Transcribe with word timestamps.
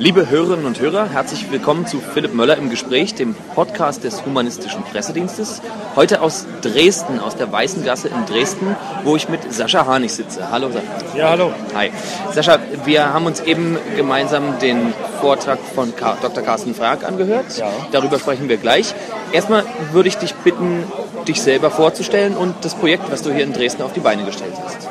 Liebe 0.00 0.30
Hörerinnen 0.30 0.64
und 0.64 0.80
Hörer, 0.80 1.10
herzlich 1.10 1.50
willkommen 1.50 1.86
zu 1.86 2.00
Philipp 2.00 2.32
Möller 2.32 2.56
im 2.56 2.70
Gespräch, 2.70 3.14
dem 3.14 3.34
Podcast 3.34 4.02
des 4.02 4.24
Humanistischen 4.24 4.82
Pressedienstes. 4.82 5.60
Heute 5.94 6.22
aus 6.22 6.46
Dresden, 6.62 7.18
aus 7.20 7.36
der 7.36 7.52
Weißen 7.52 7.84
Gasse 7.84 8.08
in 8.08 8.24
Dresden, 8.24 8.74
wo 9.04 9.16
ich 9.16 9.28
mit 9.28 9.52
Sascha 9.52 9.84
Harnig 9.84 10.10
sitze. 10.14 10.50
Hallo 10.50 10.70
Sascha. 10.70 11.18
Ja, 11.18 11.28
hallo. 11.28 11.52
Hi. 11.74 11.90
Sascha, 12.32 12.58
wir 12.86 13.12
haben 13.12 13.26
uns 13.26 13.40
eben 13.40 13.76
gemeinsam 13.94 14.58
den 14.58 14.94
Vortrag 15.20 15.58
von 15.74 15.92
Dr. 16.22 16.42
Carsten 16.42 16.74
Frag 16.74 17.06
angehört. 17.06 17.58
Ja. 17.58 17.70
Darüber 17.92 18.18
sprechen 18.18 18.48
wir 18.48 18.56
gleich. 18.56 18.94
Erstmal 19.32 19.64
würde 19.92 20.08
ich 20.08 20.16
dich 20.16 20.34
bitten, 20.34 20.82
dich 21.28 21.42
selber 21.42 21.70
vorzustellen 21.70 22.38
und 22.38 22.54
das 22.62 22.74
Projekt, 22.74 23.12
was 23.12 23.20
du 23.20 23.34
hier 23.34 23.44
in 23.44 23.52
Dresden 23.52 23.82
auf 23.82 23.92
die 23.92 24.00
Beine 24.00 24.24
gestellt 24.24 24.54
hast. 24.64 24.89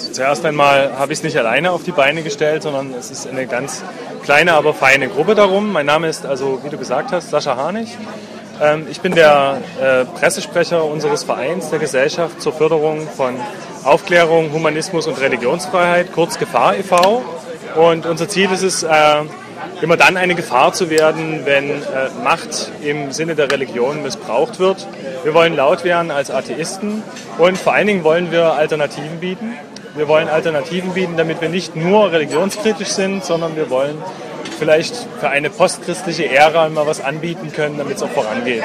Also 0.00 0.12
zuerst 0.12 0.46
einmal 0.46 0.98
habe 0.98 1.12
ich 1.12 1.18
es 1.18 1.22
nicht 1.22 1.36
alleine 1.36 1.72
auf 1.72 1.82
die 1.82 1.92
Beine 1.92 2.22
gestellt, 2.22 2.62
sondern 2.62 2.94
es 2.94 3.10
ist 3.10 3.28
eine 3.28 3.46
ganz 3.46 3.84
kleine, 4.22 4.54
aber 4.54 4.72
feine 4.72 5.08
Gruppe 5.08 5.34
darum. 5.34 5.72
Mein 5.72 5.84
Name 5.84 6.08
ist, 6.08 6.24
also 6.24 6.60
wie 6.64 6.70
du 6.70 6.78
gesagt 6.78 7.12
hast, 7.12 7.28
Sascha 7.28 7.54
Harnig. 7.56 7.98
Ähm, 8.62 8.86
ich 8.90 9.02
bin 9.02 9.14
der 9.14 9.58
äh, 9.78 10.06
Pressesprecher 10.06 10.82
unseres 10.86 11.24
Vereins 11.24 11.68
der 11.68 11.80
Gesellschaft 11.80 12.40
zur 12.40 12.54
Förderung 12.54 13.06
von 13.14 13.36
Aufklärung, 13.84 14.52
Humanismus 14.54 15.06
und 15.06 15.20
Religionsfreiheit, 15.20 16.12
kurz 16.12 16.38
Gefahr 16.38 16.76
e.V. 16.78 17.22
Und 17.74 18.06
unser 18.06 18.26
Ziel 18.26 18.50
ist 18.50 18.62
es, 18.62 18.82
äh, 18.82 18.88
immer 19.82 19.98
dann 19.98 20.16
eine 20.16 20.34
Gefahr 20.34 20.72
zu 20.72 20.88
werden, 20.88 21.42
wenn 21.44 21.70
äh, 21.70 22.08
Macht 22.24 22.70
im 22.82 23.12
Sinne 23.12 23.34
der 23.34 23.50
Religion 23.50 24.02
missbraucht 24.02 24.58
wird. 24.58 24.86
Wir 25.24 25.34
wollen 25.34 25.54
laut 25.54 25.84
werden 25.84 26.10
als 26.10 26.30
Atheisten 26.30 27.02
und 27.36 27.58
vor 27.58 27.74
allen 27.74 27.86
Dingen 27.86 28.04
wollen 28.04 28.30
wir 28.30 28.54
Alternativen 28.54 29.20
bieten. 29.20 29.54
Wir 30.00 30.08
wollen 30.08 30.30
Alternativen 30.30 30.94
bieten, 30.94 31.18
damit 31.18 31.42
wir 31.42 31.50
nicht 31.50 31.76
nur 31.76 32.10
religionskritisch 32.10 32.88
sind, 32.88 33.22
sondern 33.22 33.54
wir 33.54 33.68
wollen 33.68 33.98
vielleicht 34.58 34.96
für 35.20 35.28
eine 35.28 35.50
postchristliche 35.50 36.26
Ära 36.30 36.70
mal 36.70 36.86
was 36.86 37.02
anbieten 37.02 37.52
können, 37.52 37.76
damit 37.76 37.98
es 37.98 38.02
auch 38.02 38.08
vorangeht. 38.08 38.62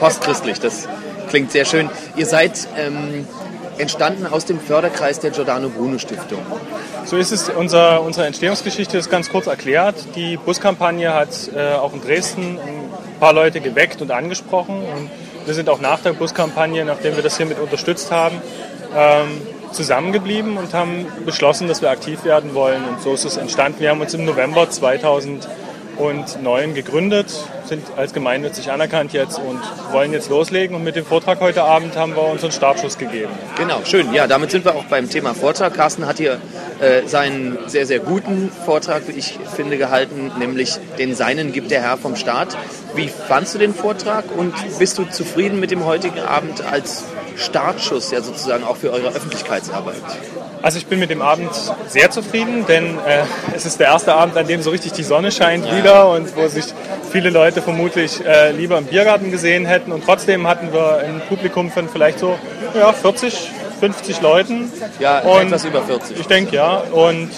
Postchristlich, 0.00 0.58
das 0.58 0.88
klingt 1.28 1.52
sehr 1.52 1.64
schön. 1.64 1.88
Ihr 2.16 2.26
seid 2.26 2.66
ähm, 2.76 3.24
entstanden 3.78 4.26
aus 4.26 4.46
dem 4.46 4.58
Förderkreis 4.58 5.20
der 5.20 5.30
Giordano 5.30 5.68
Bruno 5.68 5.96
Stiftung. 5.98 6.40
So 7.04 7.16
ist 7.16 7.30
es. 7.30 7.48
Unser, 7.50 8.02
unsere 8.02 8.26
Entstehungsgeschichte 8.26 8.98
ist 8.98 9.08
ganz 9.08 9.30
kurz 9.30 9.46
erklärt. 9.46 9.94
Die 10.16 10.38
Buskampagne 10.38 11.14
hat 11.14 11.52
äh, 11.54 11.74
auch 11.74 11.92
in 11.92 12.02
Dresden 12.02 12.58
ein 12.58 13.20
paar 13.20 13.32
Leute 13.32 13.60
geweckt 13.60 14.02
und 14.02 14.10
angesprochen. 14.10 14.74
Und 14.74 15.08
wir 15.46 15.54
sind 15.54 15.68
auch 15.68 15.80
nach 15.80 16.00
der 16.00 16.14
Buskampagne, 16.14 16.84
nachdem 16.84 17.14
wir 17.14 17.22
das 17.22 17.36
hiermit 17.36 17.60
unterstützt 17.60 18.10
haben, 18.10 18.42
ähm, 18.96 19.40
zusammengeblieben 19.72 20.56
und 20.56 20.74
haben 20.74 21.06
beschlossen, 21.24 21.68
dass 21.68 21.82
wir 21.82 21.90
aktiv 21.90 22.24
werden 22.24 22.54
wollen. 22.54 22.82
Und 22.84 23.02
so 23.02 23.14
ist 23.14 23.24
es 23.24 23.36
entstanden. 23.36 23.80
Wir 23.80 23.90
haben 23.90 24.00
uns 24.00 24.14
im 24.14 24.24
November 24.24 24.70
2009 24.70 26.74
gegründet, 26.74 27.32
sind 27.66 27.84
als 27.96 28.12
gemeinnützig 28.12 28.70
anerkannt 28.70 29.12
jetzt 29.12 29.38
und 29.38 29.60
wollen 29.92 30.12
jetzt 30.12 30.30
loslegen. 30.30 30.76
Und 30.76 30.84
mit 30.84 30.96
dem 30.96 31.04
Vortrag 31.04 31.40
heute 31.40 31.64
Abend 31.64 31.96
haben 31.96 32.16
wir 32.16 32.24
unseren 32.24 32.52
Startschuss 32.52 32.98
gegeben. 32.98 33.32
Genau, 33.56 33.80
schön. 33.84 34.12
Ja, 34.12 34.26
damit 34.26 34.50
sind 34.50 34.64
wir 34.64 34.74
auch 34.74 34.84
beim 34.84 35.08
Thema 35.08 35.34
Vortrag. 35.34 35.74
Carsten 35.74 36.06
hat 36.06 36.18
hier 36.18 36.40
äh, 36.80 37.06
seinen 37.06 37.58
sehr, 37.66 37.86
sehr 37.86 37.98
guten 37.98 38.50
Vortrag, 38.64 39.08
wie 39.08 39.12
ich 39.12 39.38
finde, 39.54 39.78
gehalten, 39.78 40.32
nämlich 40.38 40.76
den 40.98 41.14
Seinen 41.14 41.52
gibt 41.52 41.70
der 41.70 41.82
Herr 41.82 41.96
vom 41.96 42.16
Staat. 42.16 42.56
Wie 42.94 43.08
fandst 43.08 43.54
du 43.54 43.58
den 43.58 43.74
Vortrag 43.74 44.24
und 44.36 44.54
bist 44.78 44.98
du 44.98 45.04
zufrieden 45.04 45.60
mit 45.60 45.70
dem 45.70 45.84
heutigen 45.84 46.20
Abend 46.20 46.64
als 46.64 47.04
Startschuss 47.38 48.10
ja 48.10 48.20
sozusagen 48.20 48.64
auch 48.64 48.76
für 48.76 48.92
eure 48.92 49.08
Öffentlichkeitsarbeit? 49.08 50.02
Also 50.60 50.78
ich 50.78 50.86
bin 50.86 50.98
mit 50.98 51.10
dem 51.10 51.22
Abend 51.22 51.50
sehr 51.86 52.10
zufrieden, 52.10 52.66
denn 52.66 52.98
äh, 53.06 53.22
es 53.54 53.64
ist 53.64 53.78
der 53.78 53.86
erste 53.88 54.14
Abend, 54.14 54.36
an 54.36 54.46
dem 54.46 54.60
so 54.60 54.70
richtig 54.70 54.92
die 54.92 55.04
Sonne 55.04 55.30
scheint 55.30 55.64
ja. 55.66 55.76
wieder 55.76 56.10
und 56.10 56.36
wo 56.36 56.48
sich 56.48 56.66
viele 57.10 57.30
Leute 57.30 57.62
vermutlich 57.62 58.24
äh, 58.24 58.50
lieber 58.52 58.76
im 58.78 58.86
Biergarten 58.86 59.30
gesehen 59.30 59.66
hätten. 59.66 59.92
Und 59.92 60.04
trotzdem 60.04 60.46
hatten 60.46 60.72
wir 60.72 60.98
ein 60.98 61.22
Publikum 61.28 61.70
von 61.70 61.88
vielleicht 61.88 62.18
so 62.18 62.36
ja, 62.74 62.92
40, 62.92 63.50
50 63.80 64.20
Leuten. 64.20 64.72
Ja, 64.98 65.20
und 65.20 65.46
etwas 65.46 65.64
über 65.64 65.82
40. 65.82 66.18
Ich 66.18 66.26
denke 66.26 66.56
ja. 66.56 66.78
Und 66.78 67.30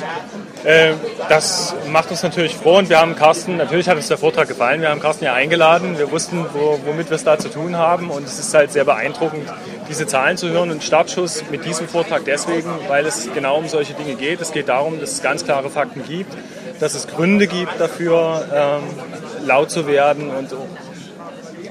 äh, 0.64 0.92
das 1.28 1.74
macht 1.88 2.10
uns 2.10 2.22
natürlich 2.22 2.54
froh 2.54 2.78
und 2.78 2.90
wir 2.90 3.00
haben 3.00 3.16
Carsten, 3.16 3.56
natürlich 3.56 3.88
hat 3.88 3.96
uns 3.96 4.08
der 4.08 4.18
Vortrag 4.18 4.46
gefallen, 4.46 4.82
wir 4.82 4.90
haben 4.90 5.00
Carsten 5.00 5.24
ja 5.24 5.32
eingeladen, 5.32 5.98
wir 5.98 6.10
wussten, 6.10 6.44
wo, 6.52 6.78
womit 6.84 7.08
wir 7.08 7.16
es 7.16 7.24
da 7.24 7.38
zu 7.38 7.48
tun 7.48 7.76
haben 7.76 8.10
und 8.10 8.26
es 8.26 8.38
ist 8.38 8.52
halt 8.52 8.70
sehr 8.70 8.84
beeindruckend, 8.84 9.48
diese 9.90 10.06
Zahlen 10.06 10.36
zu 10.36 10.48
hören 10.48 10.70
und 10.70 10.84
Startschuss 10.84 11.42
mit 11.50 11.64
diesem 11.64 11.88
Vortrag 11.88 12.24
deswegen, 12.24 12.70
weil 12.86 13.04
es 13.06 13.28
genau 13.34 13.58
um 13.58 13.66
solche 13.66 13.92
Dinge 13.92 14.14
geht. 14.14 14.40
Es 14.40 14.52
geht 14.52 14.68
darum, 14.68 15.00
dass 15.00 15.10
es 15.10 15.22
ganz 15.22 15.44
klare 15.44 15.68
Fakten 15.68 16.04
gibt, 16.06 16.32
dass 16.78 16.94
es 16.94 17.08
Gründe 17.08 17.48
gibt 17.48 17.78
dafür, 17.80 18.46
ähm, 18.54 19.46
laut 19.46 19.70
zu 19.72 19.88
werden 19.88 20.30
und 20.30 20.54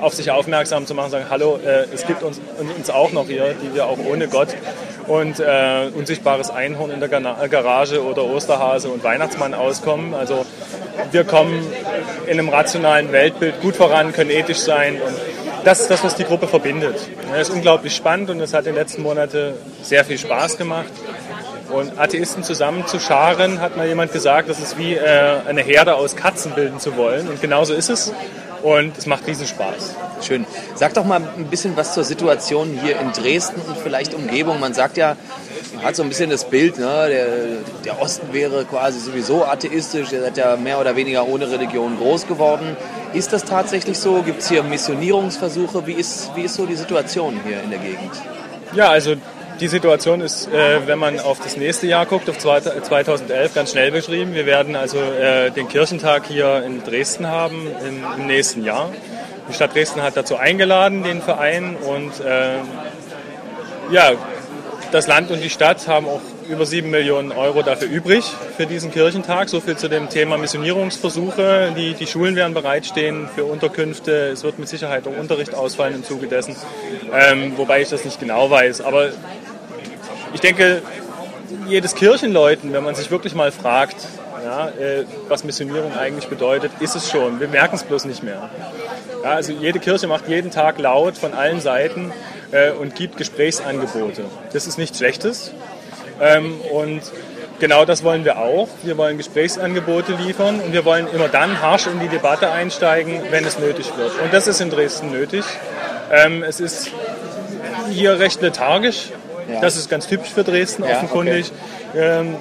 auf 0.01 0.13
sich 0.13 0.31
aufmerksam 0.31 0.85
zu 0.85 0.93
machen, 0.93 1.11
sagen, 1.11 1.25
hallo, 1.29 1.59
äh, 1.65 1.85
es 1.93 2.05
gibt 2.05 2.21
uns, 2.21 2.41
uns 2.77 2.89
auch 2.89 3.13
noch 3.13 3.27
hier, 3.27 3.55
die 3.63 3.73
wir 3.73 3.85
auch 3.85 3.97
ohne 3.97 4.27
Gott 4.27 4.49
und 5.07 5.39
äh, 5.39 5.87
unsichtbares 5.95 6.49
Einhorn 6.49 6.91
in 6.91 6.99
der 6.99 7.09
Garage 7.09 8.03
oder 8.03 8.25
Osterhase 8.25 8.89
und 8.89 9.03
Weihnachtsmann 9.03 9.53
auskommen. 9.53 10.13
Also 10.13 10.45
wir 11.11 11.23
kommen 11.23 11.65
in 12.27 12.33
einem 12.33 12.49
rationalen 12.49 13.13
Weltbild 13.13 13.61
gut 13.61 13.77
voran, 13.77 14.11
können 14.11 14.29
ethisch 14.29 14.59
sein 14.59 14.95
und 15.01 15.15
das 15.63 15.81
ist 15.81 15.91
das, 15.91 16.03
was 16.03 16.15
die 16.15 16.23
Gruppe 16.23 16.47
verbindet. 16.47 16.95
Das 17.31 17.49
ist 17.49 17.53
unglaublich 17.53 17.95
spannend 17.95 18.29
und 18.29 18.39
es 18.39 18.53
hat 18.53 18.65
in 18.65 18.73
den 18.73 18.75
letzten 18.75 19.01
Monaten 19.01 19.53
sehr 19.83 20.05
viel 20.05 20.17
Spaß 20.17 20.57
gemacht. 20.57 20.91
Und 21.69 21.99
Atheisten 21.99 22.43
zusammen 22.43 22.87
zu 22.87 22.99
scharen, 22.99 23.61
hat 23.61 23.77
mal 23.77 23.87
jemand 23.87 24.11
gesagt, 24.11 24.49
das 24.49 24.59
ist 24.59 24.77
wie 24.77 24.95
äh, 24.95 25.35
eine 25.47 25.61
Herde 25.61 25.95
aus 25.95 26.15
Katzen 26.15 26.53
bilden 26.53 26.79
zu 26.79 26.97
wollen. 26.97 27.27
Und 27.27 27.41
genauso 27.41 27.73
ist 27.75 27.89
es 27.89 28.11
und 28.63 28.97
es 28.97 29.05
macht 29.05 29.27
riesen 29.27 29.45
Spaß. 29.45 29.95
Schön. 30.21 30.45
Sag 30.75 30.95
doch 30.95 31.05
mal 31.05 31.21
ein 31.37 31.45
bisschen 31.45 31.77
was 31.77 31.93
zur 31.93 32.03
Situation 32.03 32.79
hier 32.83 32.99
in 32.99 33.11
Dresden 33.11 33.61
und 33.61 33.77
vielleicht 33.77 34.13
Umgebung. 34.15 34.59
Man 34.59 34.73
sagt 34.73 34.97
ja, 34.97 35.15
man 35.75 35.83
hat 35.83 35.95
so 35.95 36.03
ein 36.03 36.09
bisschen 36.09 36.29
das 36.29 36.45
Bild, 36.45 36.77
ne, 36.77 37.07
der, 37.09 37.27
der 37.85 38.01
Osten 38.01 38.33
wäre 38.33 38.65
quasi 38.65 38.99
sowieso 38.99 39.45
atheistisch, 39.45 40.11
ihr 40.11 40.21
seid 40.21 40.37
ja 40.37 40.55
mehr 40.55 40.79
oder 40.79 40.95
weniger 40.95 41.27
ohne 41.27 41.49
Religion 41.49 41.97
groß 41.97 42.27
geworden. 42.27 42.75
Ist 43.13 43.33
das 43.33 43.43
tatsächlich 43.43 43.97
so? 43.97 44.21
Gibt 44.21 44.41
es 44.41 44.49
hier 44.49 44.63
Missionierungsversuche? 44.63 45.87
Wie 45.87 45.93
ist, 45.93 46.31
wie 46.35 46.43
ist 46.43 46.55
so 46.55 46.65
die 46.65 46.75
Situation 46.75 47.39
hier 47.45 47.61
in 47.63 47.69
der 47.69 47.79
Gegend? 47.79 48.11
Ja, 48.73 48.89
also 48.89 49.15
die 49.59 49.67
Situation 49.67 50.21
ist, 50.21 50.47
äh, 50.47 50.87
wenn 50.87 50.99
man 50.99 51.19
auf 51.19 51.39
das 51.39 51.57
nächste 51.57 51.87
Jahr 51.87 52.05
guckt, 52.05 52.29
auf 52.29 52.37
2011, 52.37 53.53
ganz 53.53 53.71
schnell 53.71 53.91
beschrieben. 53.91 54.33
Wir 54.33 54.45
werden 54.45 54.75
also 54.75 54.97
äh, 54.97 55.51
den 55.51 55.67
Kirchentag 55.67 56.25
hier 56.27 56.63
in 56.63 56.83
Dresden 56.83 57.27
haben 57.27 57.67
im, 57.85 58.03
im, 58.17 58.27
nächsten 58.27 58.63
Jahr. 58.63 58.89
Die 59.49 59.53
Stadt 59.53 59.75
Dresden 59.75 60.01
hat 60.01 60.15
dazu 60.15 60.37
eingeladen, 60.37 61.03
den 61.03 61.21
Verein. 61.21 61.75
Und 61.75 62.23
äh, 62.23 62.57
ja, 63.91 64.11
das 64.91 65.07
Land 65.07 65.31
und 65.31 65.43
die 65.43 65.49
Stadt 65.49 65.87
haben 65.87 66.07
auch 66.07 66.21
über 66.49 66.65
sieben 66.65 66.89
Millionen 66.89 67.31
Euro 67.31 67.61
dafür 67.61 67.87
übrig 67.87 68.25
für 68.57 68.65
diesen 68.65 68.91
Kirchentag. 68.91 69.49
So 69.49 69.61
viel 69.61 69.77
zu 69.77 69.87
dem 69.87 70.09
Thema 70.09 70.37
Missionierungsversuche. 70.37 71.73
Die, 71.77 71.93
die 71.93 72.07
Schulen 72.07 72.35
werden 72.35 72.53
bereitstehen 72.53 73.29
für 73.33 73.45
Unterkünfte. 73.45 74.29
Es 74.29 74.43
wird 74.43 74.57
mit 74.57 74.67
Sicherheit 74.67 75.07
auch 75.07 75.17
Unterricht 75.17 75.53
ausfallen 75.53 75.95
im 75.95 76.03
Zuge 76.03 76.27
dessen, 76.27 76.55
ähm, 77.13 77.53
wobei 77.57 77.81
ich 77.81 77.89
das 77.89 78.05
nicht 78.05 78.19
genau 78.19 78.49
weiß. 78.49 78.81
Aber 78.81 79.09
ich 80.33 80.39
denke, 80.39 80.81
jedes 81.67 81.95
Kirchenläuten, 81.95 82.73
wenn 82.73 82.83
man 82.83 82.95
sich 82.95 83.11
wirklich 83.11 83.35
mal 83.35 83.51
fragt, 83.51 83.97
ja, 84.43 84.69
äh, 84.69 85.05
was 85.27 85.43
Missionierung 85.43 85.95
eigentlich 85.95 86.27
bedeutet, 86.27 86.71
ist 86.79 86.95
es 86.95 87.11
schon. 87.11 87.39
Wir 87.39 87.47
merken 87.47 87.75
es 87.75 87.83
bloß 87.83 88.05
nicht 88.05 88.23
mehr. 88.23 88.49
Ja, 89.23 89.31
also 89.31 89.51
jede 89.51 89.79
Kirche 89.79 90.07
macht 90.07 90.27
jeden 90.27 90.49
Tag 90.49 90.79
laut 90.79 91.17
von 91.17 91.33
allen 91.33 91.59
Seiten 91.59 92.11
äh, 92.51 92.71
und 92.71 92.95
gibt 92.95 93.17
Gesprächsangebote. 93.17 94.25
Das 94.53 94.67
ist 94.67 94.77
nichts 94.77 94.97
Schlechtes. 94.97 95.53
Ähm, 96.21 96.59
und 96.71 97.01
genau 97.59 97.85
das 97.85 98.03
wollen 98.03 98.25
wir 98.25 98.37
auch. 98.37 98.67
Wir 98.83 98.97
wollen 98.97 99.17
Gesprächsangebote 99.17 100.13
liefern 100.13 100.59
und 100.59 100.73
wir 100.73 100.85
wollen 100.85 101.07
immer 101.13 101.29
dann 101.29 101.61
harsch 101.61 101.87
in 101.87 101.99
die 101.99 102.07
Debatte 102.07 102.51
einsteigen, 102.51 103.21
wenn 103.29 103.45
es 103.45 103.59
nötig 103.59 103.91
wird. 103.97 104.11
Und 104.21 104.33
das 104.33 104.47
ist 104.47 104.61
in 104.61 104.69
Dresden 104.69 105.11
nötig. 105.11 105.43
Ähm, 106.11 106.43
es 106.43 106.59
ist 106.59 106.91
hier 107.91 108.19
recht 108.19 108.41
lethargisch. 108.41 109.09
Ja. 109.51 109.61
Das 109.61 109.77
ist 109.77 109.89
ganz 109.89 110.07
typisch 110.07 110.29
für 110.29 110.43
Dresden, 110.43 110.83
ja, 110.83 110.91
offenkundig. 110.91 111.51
Okay. 111.93 112.19
Ähm, 112.19 112.35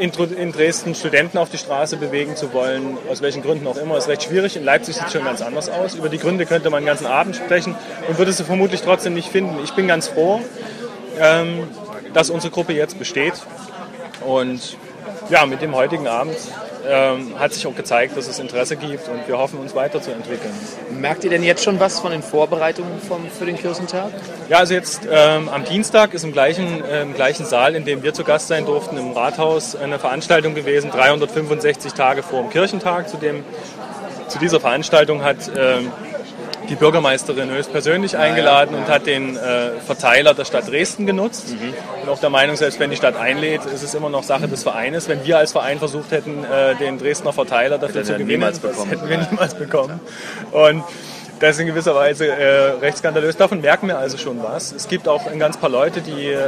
in 0.00 0.52
Dresden 0.52 0.94
Studenten 0.94 1.36
auf 1.36 1.50
die 1.50 1.58
Straße 1.58 1.98
bewegen 1.98 2.34
zu 2.34 2.52
wollen, 2.54 2.96
aus 3.10 3.20
welchen 3.20 3.42
Gründen 3.42 3.66
auch 3.66 3.76
immer, 3.76 3.98
ist 3.98 4.08
recht 4.08 4.22
schwierig. 4.22 4.56
In 4.56 4.64
Leipzig 4.64 4.96
sieht 4.96 5.06
es 5.06 5.12
schon 5.12 5.24
ganz 5.24 5.42
anders 5.42 5.68
aus. 5.68 5.94
Über 5.94 6.08
die 6.08 6.18
Gründe 6.18 6.46
könnte 6.46 6.70
man 6.70 6.82
den 6.82 6.86
ganzen 6.86 7.06
Abend 7.06 7.36
sprechen 7.36 7.76
und 8.08 8.16
würde 8.16 8.32
sie 8.32 8.44
vermutlich 8.44 8.80
trotzdem 8.80 9.14
nicht 9.14 9.28
finden. 9.28 9.58
Ich 9.62 9.72
bin 9.74 9.86
ganz 9.86 10.08
froh, 10.08 10.40
ähm, 11.18 11.68
dass 12.14 12.30
unsere 12.30 12.50
Gruppe 12.50 12.72
jetzt 12.72 12.98
besteht 12.98 13.34
und 14.24 14.76
ja, 15.28 15.44
mit 15.44 15.60
dem 15.60 15.74
heutigen 15.74 16.08
Abend 16.08 16.36
ähm, 16.88 17.38
hat 17.38 17.52
sich 17.52 17.66
auch 17.66 17.74
gezeigt, 17.74 18.16
dass 18.16 18.28
es 18.28 18.38
Interesse 18.38 18.76
gibt 18.76 19.08
und 19.08 19.26
wir 19.26 19.38
hoffen, 19.38 19.58
uns 19.58 19.74
weiterzuentwickeln. 19.74 20.52
Merkt 20.90 21.24
ihr 21.24 21.30
denn 21.30 21.42
jetzt 21.42 21.64
schon 21.64 21.80
was 21.80 22.00
von 22.00 22.12
den 22.12 22.22
Vorbereitungen 22.22 23.00
vom, 23.00 23.26
für 23.30 23.46
den 23.46 23.56
Kirchentag? 23.56 24.10
Ja, 24.48 24.58
also 24.58 24.74
jetzt 24.74 25.02
ähm, 25.10 25.48
am 25.48 25.64
Dienstag 25.64 26.14
ist 26.14 26.24
im 26.24 26.32
gleichen, 26.32 26.84
äh, 26.84 27.02
im 27.02 27.14
gleichen 27.14 27.46
Saal, 27.46 27.74
in 27.74 27.84
dem 27.84 28.02
wir 28.02 28.14
zu 28.14 28.24
Gast 28.24 28.48
sein 28.48 28.66
durften, 28.66 28.96
im 28.96 29.12
Rathaus, 29.12 29.76
eine 29.76 29.98
Veranstaltung 29.98 30.54
gewesen, 30.54 30.90
365 30.90 31.92
Tage 31.92 32.22
vor 32.22 32.42
dem 32.42 32.50
Kirchentag. 32.50 33.08
Zu, 33.08 33.16
dem, 33.16 33.44
zu 34.28 34.38
dieser 34.38 34.60
Veranstaltung 34.60 35.22
hat 35.22 35.50
ähm, 35.56 35.92
die 36.70 36.76
Bürgermeisterin 36.76 37.50
höchstpersönlich 37.50 38.16
eingeladen 38.16 38.76
und 38.76 38.88
hat 38.88 39.06
den 39.06 39.36
äh, 39.36 39.72
Verteiler 39.84 40.34
der 40.34 40.44
Stadt 40.44 40.68
Dresden 40.68 41.04
genutzt. 41.04 41.50
Mhm. 41.50 41.74
Und 42.02 42.08
auch 42.08 42.20
der 42.20 42.30
Meinung, 42.30 42.56
selbst 42.56 42.78
wenn 42.78 42.90
die 42.90 42.96
Stadt 42.96 43.16
einlädt, 43.16 43.66
ist 43.66 43.82
es 43.82 43.92
immer 43.94 44.08
noch 44.08 44.22
Sache 44.22 44.46
des 44.46 44.62
Vereines. 44.62 45.08
Wenn 45.08 45.24
wir 45.24 45.38
als 45.38 45.52
Verein 45.52 45.78
versucht 45.78 46.12
hätten, 46.12 46.44
äh, 46.44 46.76
den 46.76 46.98
Dresdner 46.98 47.32
Verteiler 47.32 47.78
dafür 47.78 48.04
zu 48.04 48.14
gewinnen, 48.14 48.52
das 48.62 48.86
hätten 48.86 49.08
wir 49.08 49.18
niemals 49.18 49.54
bekommen. 49.54 50.00
Und 50.52 50.84
das 51.40 51.56
ist 51.56 51.60
in 51.60 51.66
gewisser 51.66 51.94
Weise 51.94 52.26
äh, 52.26 52.70
recht 52.80 52.98
skandalös. 52.98 53.34
Davon 53.36 53.62
merken 53.62 53.88
wir 53.88 53.98
also 53.98 54.18
schon 54.18 54.42
was. 54.42 54.72
Es 54.72 54.88
gibt 54.88 55.08
auch 55.08 55.26
ein 55.26 55.38
ganz 55.38 55.56
paar 55.56 55.70
Leute, 55.70 56.02
die 56.02 56.28
äh, 56.28 56.38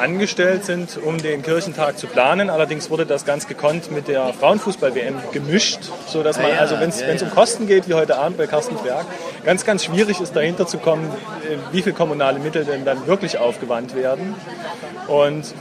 angestellt 0.00 0.64
sind, 0.64 0.98
um 1.02 1.18
den 1.18 1.42
Kirchentag 1.42 1.98
zu 1.98 2.08
planen. 2.08 2.50
Allerdings 2.50 2.90
wurde 2.90 3.06
das 3.06 3.24
ganz 3.24 3.46
gekonnt 3.46 3.92
mit 3.92 4.08
der 4.08 4.32
Frauenfußball-WM 4.32 5.14
gemischt, 5.32 5.78
sodass 6.08 6.36
man, 6.38 6.50
ja, 6.50 6.58
also 6.58 6.80
wenn 6.80 6.88
es 6.88 7.00
ja, 7.00 7.12
ja. 7.12 7.22
um 7.22 7.30
Kosten 7.30 7.68
geht, 7.68 7.88
wie 7.88 7.94
heute 7.94 8.18
Abend 8.18 8.38
bei 8.38 8.48
Carstensberg, 8.48 9.06
ganz, 9.44 9.64
ganz 9.64 9.84
schwierig 9.84 10.20
ist 10.20 10.34
dahinter 10.34 10.66
zu 10.66 10.78
kommen, 10.78 11.06
äh, 11.48 11.56
wie 11.72 11.82
viel 11.82 11.92
kommunale 11.92 12.40
Mittel 12.40 12.64
denn 12.64 12.84
dann 12.84 13.06
wirklich 13.06 13.38
aufgewandt 13.38 13.94
werden. 13.94 14.34
Und 15.06 15.54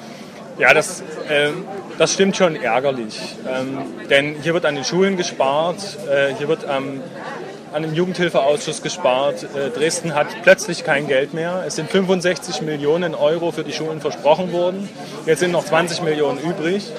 ja, 0.58 0.74
das, 0.74 1.02
äh, 1.30 1.52
das 2.00 2.14
stimmt 2.14 2.38
schon 2.38 2.56
ärgerlich. 2.56 3.20
Ähm, 3.48 3.78
denn 4.10 4.36
hier 4.42 4.56
wird 4.56 4.66
an 4.66 4.74
den 4.74 4.84
Schulen 4.84 5.16
gespart, 5.16 5.78
äh, 6.12 6.34
hier 6.34 6.48
wird 6.48 6.68
am 6.68 7.02
an 7.74 7.84
dem 7.84 7.94
Jugendhilfeausschuss 7.94 8.82
gespart. 8.82 9.44
Äh, 9.44 9.70
Dresden 9.70 10.16
hat 10.16 10.28
plötzlich 10.44 10.84
kein 10.84 11.08
Geld 11.08 11.34
mehr. 11.34 11.64
Es 11.66 11.76
sind 11.76 11.90
65 11.90 12.62
Millionen 12.62 13.16
Euro 13.16 13.52
für 13.52 13.64
die 13.64 13.74
Schulen 13.74 14.02
versprochen 14.02 14.52
worden. 14.52 14.90
Jetzt 15.26 15.40
sind 15.40 15.52
noch 15.52 15.66
20 15.66 16.02
Millionen 16.02 16.40
übrig. 16.40 16.92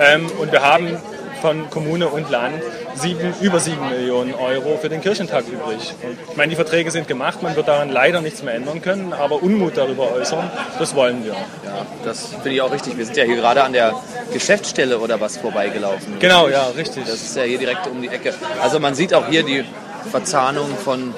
Ähm, 0.00 0.26
und 0.38 0.52
wir 0.52 0.62
haben 0.62 0.96
von 1.40 1.70
Kommune 1.70 2.08
und 2.08 2.30
Land 2.30 2.62
sieben, 2.94 3.32
über 3.40 3.60
7 3.60 3.88
Millionen 3.88 4.34
Euro 4.34 4.76
für 4.76 4.88
den 4.88 5.00
Kirchentag 5.00 5.44
übrig. 5.46 5.94
Und 6.02 6.18
ich 6.30 6.36
meine, 6.36 6.50
die 6.50 6.56
Verträge 6.56 6.90
sind 6.90 7.06
gemacht, 7.06 7.42
man 7.42 7.54
wird 7.56 7.68
daran 7.68 7.90
leider 7.90 8.20
nichts 8.20 8.42
mehr 8.42 8.54
ändern 8.54 8.82
können, 8.82 9.12
aber 9.12 9.42
Unmut 9.42 9.76
darüber 9.76 10.12
äußern, 10.12 10.50
das 10.78 10.94
wollen 10.94 11.24
wir. 11.24 11.32
Ja, 11.32 11.86
das 12.04 12.30
finde 12.30 12.50
ich 12.50 12.62
auch 12.62 12.72
richtig. 12.72 12.98
Wir 12.98 13.04
sind 13.04 13.16
ja 13.16 13.24
hier 13.24 13.36
gerade 13.36 13.62
an 13.62 13.72
der 13.72 13.94
Geschäftsstelle 14.32 14.98
oder 14.98 15.20
was 15.20 15.36
vorbeigelaufen. 15.36 16.18
Genau, 16.18 16.48
ja, 16.48 16.66
richtig. 16.76 17.04
Das 17.04 17.14
ist 17.14 17.36
ja 17.36 17.44
hier 17.44 17.58
direkt 17.58 17.86
um 17.86 18.02
die 18.02 18.08
Ecke. 18.08 18.34
Also 18.60 18.80
man 18.80 18.94
sieht 18.94 19.14
auch 19.14 19.28
hier 19.28 19.44
die 19.44 19.64
Verzahnung 20.10 20.76
von 20.76 21.14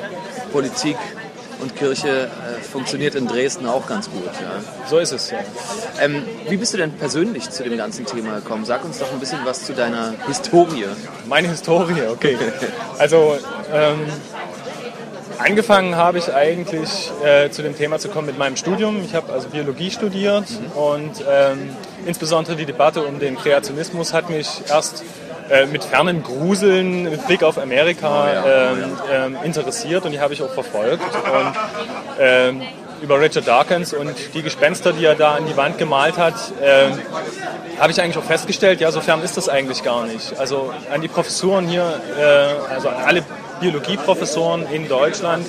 Politik 0.53 0.97
und 1.61 1.77
Kirche 1.77 2.25
äh, 2.25 2.63
funktioniert 2.63 3.15
in 3.15 3.27
Dresden 3.27 3.67
auch 3.67 3.87
ganz 3.87 4.11
gut. 4.11 4.25
Ja. 4.25 4.89
So 4.89 4.99
ist 4.99 5.13
es, 5.13 5.31
ja. 5.31 5.39
Ähm, 6.01 6.23
wie 6.49 6.57
bist 6.57 6.73
du 6.73 6.79
denn 6.79 6.93
persönlich 6.93 7.51
zu 7.51 7.63
dem 7.63 7.77
ganzen 7.77 8.07
Thema 8.07 8.37
gekommen? 8.37 8.65
Sag 8.65 8.85
uns 8.85 8.99
doch 8.99 9.13
ein 9.13 9.21
bisschen 9.21 9.41
was 9.45 9.65
zu 9.65 9.75
deiner 9.75 10.15
Historie. 10.27 10.87
Meine 11.27 11.49
Historie, 11.49 12.03
okay. 12.11 12.37
Also 12.99 13.37
ähm, 13.73 14.07
angefangen 15.39 15.97
habe 15.97 16.19
ich 16.19 16.33
eigentlich 16.33 17.11
äh, 17.25 17.51
zu 17.51 17.63
dem 17.63 17.77
Thema 17.77 17.99
zu 17.99 18.09
kommen 18.09 18.27
mit 18.27 18.39
meinem 18.39 18.57
Studium. 18.57 19.03
Ich 19.05 19.15
habe 19.15 19.33
also 19.33 19.49
Biologie 19.49 19.91
studiert 19.91 20.47
mhm. 20.51 20.73
und 20.73 21.25
ähm, 21.29 21.71
insbesondere 22.07 22.57
die 22.57 22.67
Debatte 22.67 23.03
um 23.03 23.19
den 23.19 23.37
Kreationismus 23.37 24.13
hat 24.13 24.31
mich 24.31 24.49
erst 24.69 25.03
äh, 25.51 25.67
mit 25.67 25.85
fernen 25.85 26.23
Gruseln, 26.23 27.05
mit 27.05 27.27
Blick 27.27 27.43
auf 27.43 27.59
Amerika 27.59 28.43
oh 28.45 28.49
ähm, 28.49 28.99
ähm, 29.13 29.37
interessiert 29.45 30.05
und 30.05 30.13
die 30.13 30.21
habe 30.21 30.35
ich 30.35 30.43
auch 30.43 30.53
verfolgt. 30.53 31.03
Und 31.03 31.53
ähm, 32.19 32.63
über 33.03 33.21
Richard 33.21 33.49
Dawkins 33.49 33.93
und 33.93 34.15
die 34.35 34.43
Gespenster, 34.43 34.93
die 34.93 35.05
er 35.05 35.15
da 35.15 35.35
an 35.35 35.47
die 35.47 35.57
Wand 35.57 35.79
gemalt 35.79 36.19
hat, 36.19 36.35
äh, 36.61 36.91
habe 37.79 37.93
ich 37.93 38.01
eigentlich 38.01 38.19
auch 38.19 38.25
festgestellt, 38.25 38.81
ja, 38.81 38.93
so 38.93 39.01
fern 39.01 39.23
ist 39.23 39.37
das 39.37 39.49
eigentlich 39.49 39.83
gar 39.83 40.05
nicht. 40.05 40.39
Also 40.39 40.73
an 40.93 41.01
die 41.01 41.09
Professuren 41.09 41.67
hier, 41.67 42.01
äh, 42.19 42.73
also 42.73 42.89
an 42.89 42.97
alle 43.07 43.25
Biologieprofessoren 43.61 44.67
in 44.73 44.89
Deutschland 44.89 45.47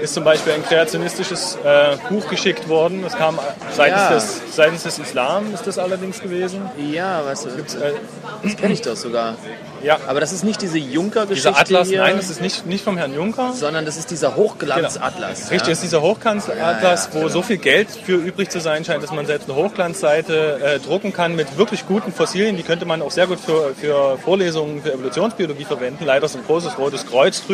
ist 0.00 0.14
zum 0.14 0.24
Beispiel 0.24 0.52
ein 0.52 0.62
kreationistisches 0.62 1.58
äh, 1.64 1.96
Buch 2.08 2.28
geschickt 2.28 2.68
worden. 2.68 3.02
Das 3.02 3.16
kam 3.16 3.38
seitens, 3.72 4.00
ja. 4.00 4.14
des, 4.14 4.42
seitens 4.54 4.82
des 4.82 4.98
Islam, 4.98 5.52
ist 5.54 5.66
das 5.66 5.78
allerdings 5.78 6.20
gewesen. 6.20 6.62
Ja, 6.92 7.24
weißt 7.24 7.46
du, 7.46 7.48
äh, 7.48 7.94
das 8.42 8.56
kenne 8.56 8.74
ich 8.74 8.82
doch 8.82 8.96
sogar. 8.96 9.36
Ja. 9.84 9.98
Aber 10.06 10.18
das 10.18 10.32
ist 10.32 10.44
nicht 10.44 10.62
diese 10.62 10.78
Juncker-Geschichte. 10.78 11.50
Dieser 11.50 11.60
Atlas, 11.60 11.88
hier, 11.88 12.00
nein, 12.00 12.16
das 12.16 12.30
ist 12.30 12.40
nicht, 12.40 12.64
nicht 12.64 12.82
vom 12.82 12.96
Herrn 12.96 13.12
Juncker. 13.12 13.52
Sondern 13.52 13.84
das 13.84 13.98
ist 13.98 14.10
dieser 14.10 14.34
Hochglanz-Atlas. 14.34 15.40
Genau. 15.40 15.50
Richtig, 15.50 15.68
das 15.68 15.78
ist 15.78 15.82
dieser 15.82 16.00
Hochglanz-Atlas, 16.00 17.10
wo 17.12 17.18
genau. 17.18 17.28
so 17.28 17.42
viel 17.42 17.58
Geld 17.58 17.90
für 17.90 18.14
übrig 18.14 18.48
zu 18.48 18.60
sein 18.60 18.86
scheint, 18.86 19.02
dass 19.02 19.12
man 19.12 19.26
selbst 19.26 19.46
eine 19.46 19.58
Hochglanzseite 19.58 20.58
äh, 20.62 20.78
drucken 20.78 21.12
kann 21.12 21.36
mit 21.36 21.58
wirklich 21.58 21.86
guten 21.86 22.12
Fossilien. 22.12 22.56
Die 22.56 22.62
könnte 22.62 22.86
man 22.86 23.02
auch 23.02 23.10
sehr 23.10 23.26
gut 23.26 23.38
für, 23.38 23.74
für 23.74 24.16
Vorlesungen 24.16 24.82
für 24.82 24.94
Evolutionsbiologie 24.94 25.66
verwenden. 25.66 26.06
Leider 26.06 26.24
ist 26.24 26.36
ein 26.36 26.44
großes 26.46 26.78
rotes 26.78 27.06
Kreuz 27.06 27.44
drüber. 27.44 27.53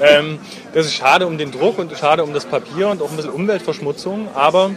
Ähm, 0.00 0.38
das 0.74 0.86
ist 0.86 0.94
schade 0.94 1.26
um 1.26 1.38
den 1.38 1.52
Druck 1.52 1.78
und 1.78 1.96
schade 1.96 2.22
um 2.24 2.32
das 2.32 2.44
Papier 2.44 2.88
und 2.88 3.02
auch 3.02 3.10
ein 3.10 3.16
bisschen 3.16 3.32
Umweltverschmutzung. 3.32 4.28
Aber 4.34 4.70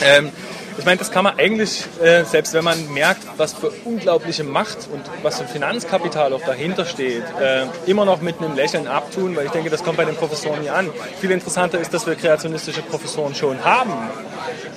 ähm, 0.00 0.30
ich 0.78 0.84
meine, 0.84 0.98
das 0.98 1.10
kann 1.10 1.24
man 1.24 1.36
eigentlich, 1.38 1.84
äh, 2.00 2.24
selbst 2.24 2.54
wenn 2.54 2.62
man 2.62 2.92
merkt, 2.92 3.22
was 3.36 3.52
für 3.52 3.72
unglaubliche 3.84 4.44
Macht 4.44 4.88
und 4.92 5.02
was 5.22 5.40
für 5.40 5.46
Finanzkapital 5.46 6.32
auch 6.32 6.42
dahinter 6.42 6.84
steht, 6.84 7.24
äh, 7.40 7.66
immer 7.86 8.04
noch 8.04 8.20
mit 8.20 8.38
einem 8.38 8.54
Lächeln 8.54 8.86
abtun, 8.86 9.34
weil 9.34 9.46
ich 9.46 9.50
denke, 9.50 9.70
das 9.70 9.82
kommt 9.82 9.96
bei 9.96 10.04
den 10.04 10.14
Professoren 10.14 10.62
nie 10.62 10.70
an. 10.70 10.88
Viel 11.20 11.32
interessanter 11.32 11.80
ist, 11.80 11.92
dass 11.92 12.06
wir 12.06 12.14
kreationistische 12.14 12.82
Professoren 12.82 13.34
schon 13.34 13.64
haben. 13.64 13.92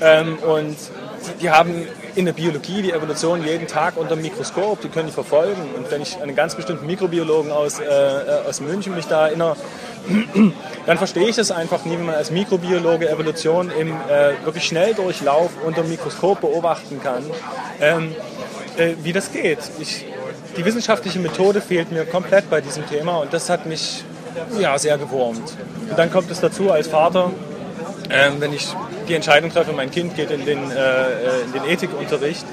Ähm, 0.01 0.39
und 0.39 0.75
die 1.41 1.49
haben 1.49 1.87
in 2.15 2.25
der 2.25 2.33
Biologie 2.33 2.81
die 2.81 2.91
Evolution 2.91 3.43
jeden 3.43 3.67
Tag 3.67 3.97
unter 3.97 4.15
dem 4.15 4.21
Mikroskop, 4.21 4.81
die 4.81 4.89
können 4.89 5.07
die 5.07 5.13
verfolgen. 5.13 5.61
Und 5.75 5.89
wenn 5.91 6.01
ich 6.01 6.21
einen 6.21 6.35
ganz 6.35 6.55
bestimmten 6.55 6.85
Mikrobiologen 6.85 7.51
aus, 7.51 7.79
äh, 7.79 7.85
äh 7.85 8.47
aus 8.47 8.61
München 8.61 8.95
mich 8.95 9.05
da 9.05 9.27
erinnere, 9.27 9.55
dann 10.85 10.97
verstehe 10.97 11.27
ich 11.27 11.37
es 11.37 11.51
einfach 11.51 11.85
nie, 11.85 11.97
wenn 11.97 12.05
man 12.05 12.15
als 12.15 12.31
Mikrobiologe 12.31 13.09
Evolution 13.09 13.71
im 13.71 13.91
äh, 13.91 14.33
wirklich 14.43 14.65
Schnelldurchlauf 14.65 15.51
unter 15.65 15.81
dem 15.81 15.89
Mikroskop 15.89 16.41
beobachten 16.41 16.99
kann, 17.01 17.23
ähm, 17.79 18.15
äh, 18.77 18.93
wie 19.03 19.13
das 19.13 19.31
geht. 19.31 19.59
Ich, 19.79 20.05
die 20.57 20.65
wissenschaftliche 20.65 21.19
Methode 21.19 21.61
fehlt 21.61 21.91
mir 21.91 22.05
komplett 22.05 22.49
bei 22.49 22.61
diesem 22.61 22.87
Thema 22.87 23.19
und 23.19 23.31
das 23.33 23.49
hat 23.49 23.65
mich 23.65 24.03
ja, 24.59 24.77
sehr 24.77 24.97
gewurmt. 24.97 25.55
Und 25.89 25.97
dann 25.97 26.11
kommt 26.11 26.31
es 26.31 26.39
dazu 26.39 26.71
als 26.71 26.87
Vater, 26.87 27.31
ähm, 28.09 28.35
wenn 28.39 28.53
ich 28.53 28.67
die 29.11 29.15
Entscheidung 29.15 29.51
treffe, 29.51 29.73
mein 29.73 29.91
Kind 29.91 30.15
geht 30.15 30.31
in 30.31 30.45
den, 30.45 30.71
äh, 30.71 30.73
äh 30.73 31.41
in 31.45 31.51
den 31.51 31.65
Ethikunterricht, 31.65 32.45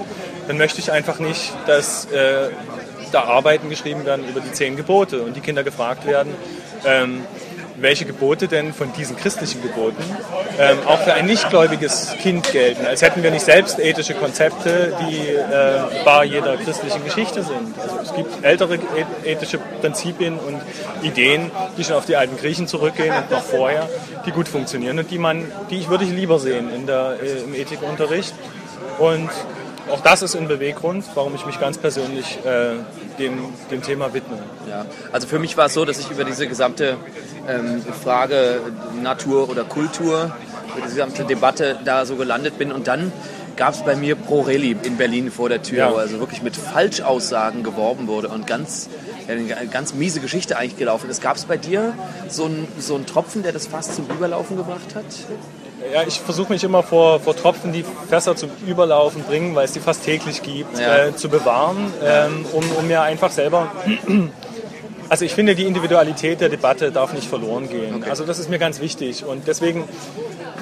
dann 0.48 0.58
möchte 0.58 0.80
ich 0.80 0.90
einfach 0.90 1.20
nicht, 1.20 1.52
dass 1.66 2.06
äh, 2.06 2.48
da 3.12 3.22
Arbeiten 3.22 3.70
geschrieben 3.70 4.04
werden 4.04 4.28
über 4.28 4.40
die 4.40 4.50
zehn 4.50 4.76
Gebote 4.76 5.22
und 5.22 5.36
die 5.36 5.40
Kinder 5.40 5.62
gefragt 5.62 6.04
werden, 6.04 6.34
ähm, 6.84 7.20
welche 7.76 8.06
Gebote 8.06 8.48
denn 8.48 8.72
von 8.72 8.92
diesen 8.92 9.16
christlichen 9.16 9.62
Geboten 9.62 10.02
ähm, 10.58 10.78
auch 10.86 10.98
für 11.00 11.14
ein 11.14 11.26
nichtgläubiges 11.26 12.14
Kind 12.20 12.50
gelten, 12.52 12.84
als 12.86 13.02
hätten 13.02 13.22
wir 13.22 13.30
nicht 13.30 13.44
selbst 13.44 13.78
ethische 13.78 14.14
Konzepte, 14.14 14.92
die 15.08 15.28
äh, 15.28 16.04
bar 16.04 16.24
jeder 16.24 16.56
christlichen 16.56 17.04
Geschichte 17.04 17.42
sind. 17.42 17.78
Also 17.80 17.98
es 18.02 18.14
gibt 18.14 18.44
ältere 18.44 18.78
ethische 19.24 19.58
Prinzipien 19.80 20.38
und 20.38 20.60
Ideen, 21.02 21.50
die 21.76 21.84
schon 21.84 21.94
auf 21.94 22.06
die 22.06 22.16
alten 22.16 22.36
Griechen 22.36 22.66
zurückgehen 22.66 23.14
und 23.14 23.30
noch 23.30 23.42
vorher, 23.42 23.88
die 24.26 24.32
gut 24.32 24.48
funktionieren 24.48 24.98
und 24.98 25.10
die 25.10 25.18
man, 25.18 25.50
die 25.70 25.78
ich 25.78 25.88
würde 25.88 26.04
ich 26.04 26.10
lieber 26.10 26.38
sehen 26.38 26.72
in 26.74 26.86
der, 26.86 27.16
äh, 27.22 27.44
im 27.44 27.54
Ethikunterricht. 27.54 28.34
Und 28.98 29.30
auch 29.90 30.00
das 30.00 30.22
ist 30.22 30.36
ein 30.36 30.48
Beweggrund, 30.48 31.04
warum 31.14 31.34
ich 31.34 31.46
mich 31.46 31.58
ganz 31.58 31.78
persönlich 31.78 32.38
äh, 32.44 32.74
dem, 33.18 33.38
dem 33.70 33.82
Thema 33.82 34.12
widme. 34.12 34.38
Ja, 34.68 34.84
also 35.12 35.26
für 35.26 35.38
mich 35.38 35.56
war 35.56 35.66
es 35.66 35.74
so, 35.74 35.84
dass 35.84 35.98
ich 35.98 36.10
über 36.10 36.24
diese 36.24 36.46
gesamte 36.46 36.96
ähm, 37.48 37.82
Frage 38.02 38.60
Natur 39.00 39.48
oder 39.48 39.64
Kultur, 39.64 40.32
über 40.78 40.86
diese 40.86 40.96
gesamte 40.96 41.24
Debatte 41.24 41.78
da 41.84 42.06
so 42.06 42.16
gelandet 42.16 42.58
bin 42.58 42.72
und 42.72 42.86
dann 42.86 43.12
gab 43.56 43.74
es 43.74 43.82
bei 43.82 43.96
mir 43.96 44.14
Pro 44.14 44.42
Reli 44.42 44.76
in 44.84 44.96
Berlin 44.96 45.30
vor 45.32 45.48
der 45.48 45.62
Tür, 45.62 45.78
ja. 45.78 45.92
wo 45.92 45.96
also 45.96 46.20
wirklich 46.20 46.42
mit 46.42 46.56
Falschaussagen 46.56 47.64
geworben 47.64 48.06
wurde 48.06 48.28
und 48.28 48.46
ganz, 48.46 48.88
eine 49.26 49.44
ganz 49.66 49.94
miese 49.94 50.20
Geschichte 50.20 50.56
eigentlich 50.56 50.76
gelaufen 50.76 51.10
ist. 51.10 51.20
Gab 51.20 51.36
es 51.36 51.44
bei 51.44 51.56
dir 51.56 51.92
so 52.28 52.44
einen 52.44 52.68
so 52.78 52.94
einen 52.94 53.06
Tropfen, 53.06 53.42
der 53.42 53.52
das 53.52 53.66
fast 53.66 53.96
zum 53.96 54.06
Überlaufen 54.06 54.56
gebracht 54.56 54.94
hat? 54.94 55.04
Ja, 55.92 56.02
ich 56.06 56.20
versuche 56.20 56.52
mich 56.52 56.62
immer 56.62 56.82
vor, 56.82 57.20
vor 57.20 57.36
Tropfen, 57.36 57.72
die 57.72 57.84
Fässer 58.08 58.36
zum 58.36 58.50
Überlaufen 58.66 59.22
bringen, 59.22 59.54
weil 59.54 59.64
es 59.64 59.72
die 59.72 59.80
fast 59.80 60.04
täglich 60.04 60.42
gibt, 60.42 60.78
ja. 60.78 61.06
äh, 61.06 61.16
zu 61.16 61.28
bewahren, 61.28 61.92
ähm, 62.04 62.46
um, 62.52 62.64
um 62.78 62.86
mir 62.86 63.02
einfach 63.02 63.30
selber 63.30 63.70
also 65.08 65.24
ich 65.24 65.34
finde, 65.34 65.54
die 65.54 65.64
Individualität 65.64 66.40
der 66.40 66.48
Debatte 66.48 66.92
darf 66.92 67.12
nicht 67.12 67.28
verloren 67.28 67.68
gehen. 67.68 67.96
Okay. 67.96 68.10
Also 68.10 68.24
das 68.24 68.38
ist 68.38 68.50
mir 68.50 68.58
ganz 68.58 68.80
wichtig. 68.80 69.24
Und 69.24 69.46
deswegen 69.46 69.84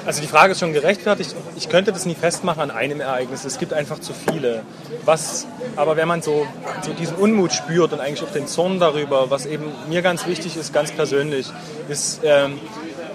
also 0.07 0.21
die 0.21 0.27
Frage 0.27 0.53
ist 0.53 0.61
schon 0.61 0.71
gerechtfertigt. 0.71 1.35
Ich 1.57 1.67
könnte 1.67 1.91
das 1.91 2.05
nie 2.05 2.15
festmachen 2.15 2.61
an 2.61 2.71
einem 2.71 3.01
Ereignis. 3.01 3.43
Es 3.43 3.59
gibt 3.59 3.73
einfach 3.73 3.99
zu 3.99 4.13
viele. 4.13 4.63
Was, 5.03 5.45
aber 5.75 5.97
wenn 5.97 6.07
man 6.07 6.21
so, 6.21 6.47
so 6.81 6.93
diesen 6.93 7.17
Unmut 7.17 7.51
spürt 7.51 7.91
und 7.91 7.99
eigentlich 7.99 8.23
auch 8.23 8.31
den 8.31 8.47
Zorn 8.47 8.79
darüber, 8.79 9.29
was 9.29 9.45
eben 9.45 9.65
mir 9.89 10.01
ganz 10.01 10.25
wichtig 10.25 10.55
ist, 10.55 10.71
ganz 10.71 10.93
persönlich, 10.93 11.47
ist, 11.89 12.21
ähm, 12.23 12.57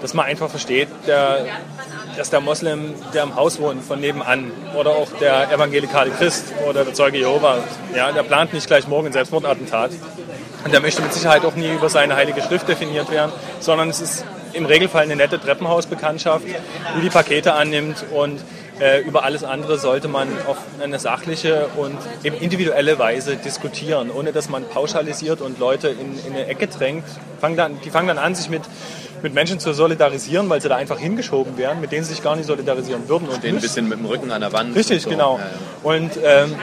dass 0.03 0.13
man 0.13 0.27
einfach 0.27 0.51
versteht, 0.51 0.87
der, 1.07 1.47
dass 2.15 2.29
der 2.29 2.41
Moslem, 2.41 2.93
der 3.11 3.23
im 3.23 3.35
Haus 3.35 3.59
wohnt, 3.59 3.83
von 3.83 3.99
nebenan, 3.99 4.51
oder 4.77 4.91
auch 4.91 5.09
der 5.19 5.51
evangelikale 5.51 6.11
Christ 6.11 6.45
oder 6.69 6.85
der 6.85 6.93
Zeuge 6.93 7.17
Jehova, 7.17 7.57
ja, 7.95 8.11
der 8.11 8.21
plant 8.21 8.53
nicht 8.53 8.67
gleich 8.67 8.87
morgen 8.87 9.07
ein 9.07 9.13
Selbstmordattentat. 9.13 9.89
Und 10.63 10.71
der 10.73 10.79
möchte 10.79 11.01
mit 11.01 11.13
Sicherheit 11.13 11.43
auch 11.45 11.55
nie 11.55 11.73
über 11.73 11.89
seine 11.89 12.15
heilige 12.15 12.41
Schrift 12.41 12.67
definiert 12.67 13.11
werden, 13.11 13.31
sondern 13.59 13.89
es 13.89 13.99
ist 13.99 14.25
im 14.53 14.65
Regelfall 14.65 15.03
eine 15.03 15.15
nette 15.15 15.39
Treppenhausbekanntschaft, 15.39 16.45
die 16.45 17.01
die 17.01 17.09
Pakete 17.09 17.53
annimmt 17.53 18.05
und 18.13 18.39
äh, 18.79 19.01
über 19.01 19.23
alles 19.23 19.43
andere 19.43 19.77
sollte 19.77 20.07
man 20.07 20.27
auf 20.47 20.57
eine 20.81 20.99
sachliche 20.99 21.67
und 21.75 21.97
eben 22.23 22.37
individuelle 22.37 22.97
Weise 22.97 23.35
diskutieren, 23.35 24.09
ohne 24.09 24.31
dass 24.31 24.49
man 24.49 24.63
pauschalisiert 24.67 25.41
und 25.41 25.59
Leute 25.59 25.89
in, 25.89 26.17
in 26.25 26.33
eine 26.33 26.47
Ecke 26.47 26.67
drängt. 26.67 27.05
Fangen 27.39 27.57
dann, 27.57 27.79
die 27.81 27.89
fangen 27.89 28.07
dann 28.07 28.17
an, 28.17 28.33
sich 28.33 28.49
mit 28.49 28.63
mit 29.23 29.33
Menschen 29.33 29.57
zu 29.57 29.73
solidarisieren, 29.73 30.49
weil 30.49 30.61
sie 30.61 30.67
da 30.67 30.75
einfach 30.75 30.99
hingeschoben 30.99 31.57
werden, 31.57 31.79
mit 31.79 31.93
denen 31.93 32.03
sie 32.03 32.13
sich 32.13 32.21
gar 32.21 32.35
nicht 32.35 32.45
solidarisieren 32.45 33.07
würden. 33.07 33.29
Und 33.29 33.37
Stehen 33.37 33.55
ein 33.55 33.61
bisschen 33.61 33.87
mit 33.87 33.97
dem 33.97 34.05
Rücken 34.05 34.31
an 34.31 34.41
der 34.41 34.51
Wand. 34.51 34.75
Richtig, 34.75 34.97
und 34.97 35.03
so. 35.03 35.09
genau. 35.09 35.39
Und 35.81 36.11
ähm, 36.21 36.53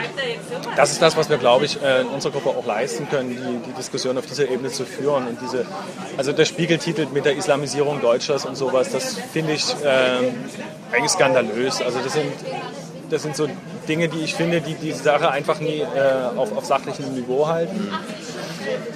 das 0.75 0.91
ist 0.91 1.01
das, 1.01 1.17
was 1.17 1.29
wir, 1.29 1.37
glaube 1.37 1.65
ich, 1.65 1.81
äh, 1.81 2.01
in 2.01 2.07
unserer 2.07 2.33
Gruppe 2.33 2.49
auch 2.49 2.65
leisten 2.65 3.09
können, 3.09 3.31
die, 3.31 3.69
die 3.69 3.75
Diskussion 3.75 4.15
auf 4.17 4.27
dieser 4.27 4.47
Ebene 4.47 4.69
zu 4.69 4.85
führen. 4.85 5.27
Und 5.27 5.39
diese, 5.41 5.65
also 6.17 6.33
der 6.33 6.45
Spiegel 6.45 6.77
titelt 6.77 7.11
mit 7.11 7.25
der 7.25 7.35
Islamisierung 7.35 7.99
Deutschlands 7.99 8.45
und 8.45 8.55
sowas, 8.55 8.91
das 8.91 9.17
finde 9.33 9.53
ich 9.53 9.65
ähm, 9.83 10.35
eigentlich 10.91 11.11
skandalös. 11.11 11.81
Also 11.81 11.97
das 11.99 12.13
sind, 12.13 12.31
das 13.09 13.23
sind 13.23 13.35
so 13.35 13.47
Dinge, 13.87 14.07
die 14.07 14.19
ich 14.19 14.35
finde, 14.35 14.61
die 14.61 14.75
die 14.75 14.91
Sache 14.91 15.31
einfach 15.31 15.59
nie 15.59 15.81
äh, 15.81 16.37
auf, 16.37 16.55
auf 16.55 16.65
sachlichem 16.65 17.11
Niveau 17.15 17.47
halten. 17.47 17.91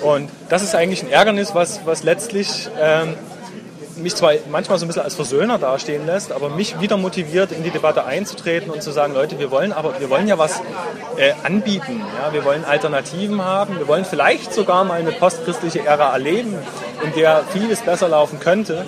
Und 0.03 0.29
das 0.49 0.61
ist 0.61 0.75
eigentlich 0.75 1.01
ein 1.01 1.09
Ärgernis, 1.09 1.55
was, 1.55 1.81
was 1.85 2.03
letztlich 2.03 2.69
ähm, 2.79 3.15
mich 3.97 4.15
zwar 4.15 4.33
manchmal 4.49 4.77
so 4.79 4.85
ein 4.85 4.87
bisschen 4.87 5.03
als 5.03 5.15
Versöhner 5.15 5.57
dastehen 5.57 6.05
lässt, 6.05 6.31
aber 6.31 6.49
mich 6.49 6.79
wieder 6.79 6.97
motiviert, 6.97 7.51
in 7.51 7.63
die 7.63 7.69
Debatte 7.69 8.05
einzutreten 8.05 8.69
und 8.69 8.81
zu 8.81 8.91
sagen, 8.91 9.13
Leute, 9.13 9.39
wir 9.39 9.51
wollen 9.51 9.73
aber, 9.73 9.99
wir 9.99 10.09
wollen 10.09 10.27
ja 10.27 10.37
was 10.37 10.61
äh, 11.17 11.33
anbieten. 11.43 12.01
Ja? 12.21 12.33
Wir 12.33 12.43
wollen 12.45 12.65
Alternativen 12.65 13.43
haben. 13.43 13.77
Wir 13.77 13.87
wollen 13.87 14.05
vielleicht 14.05 14.53
sogar 14.53 14.83
mal 14.83 14.99
eine 14.99 15.11
postchristliche 15.11 15.85
Ära 15.85 16.11
erleben, 16.13 16.57
in 17.03 17.13
der 17.13 17.43
vieles 17.51 17.81
besser 17.81 18.07
laufen 18.07 18.39
könnte. 18.39 18.85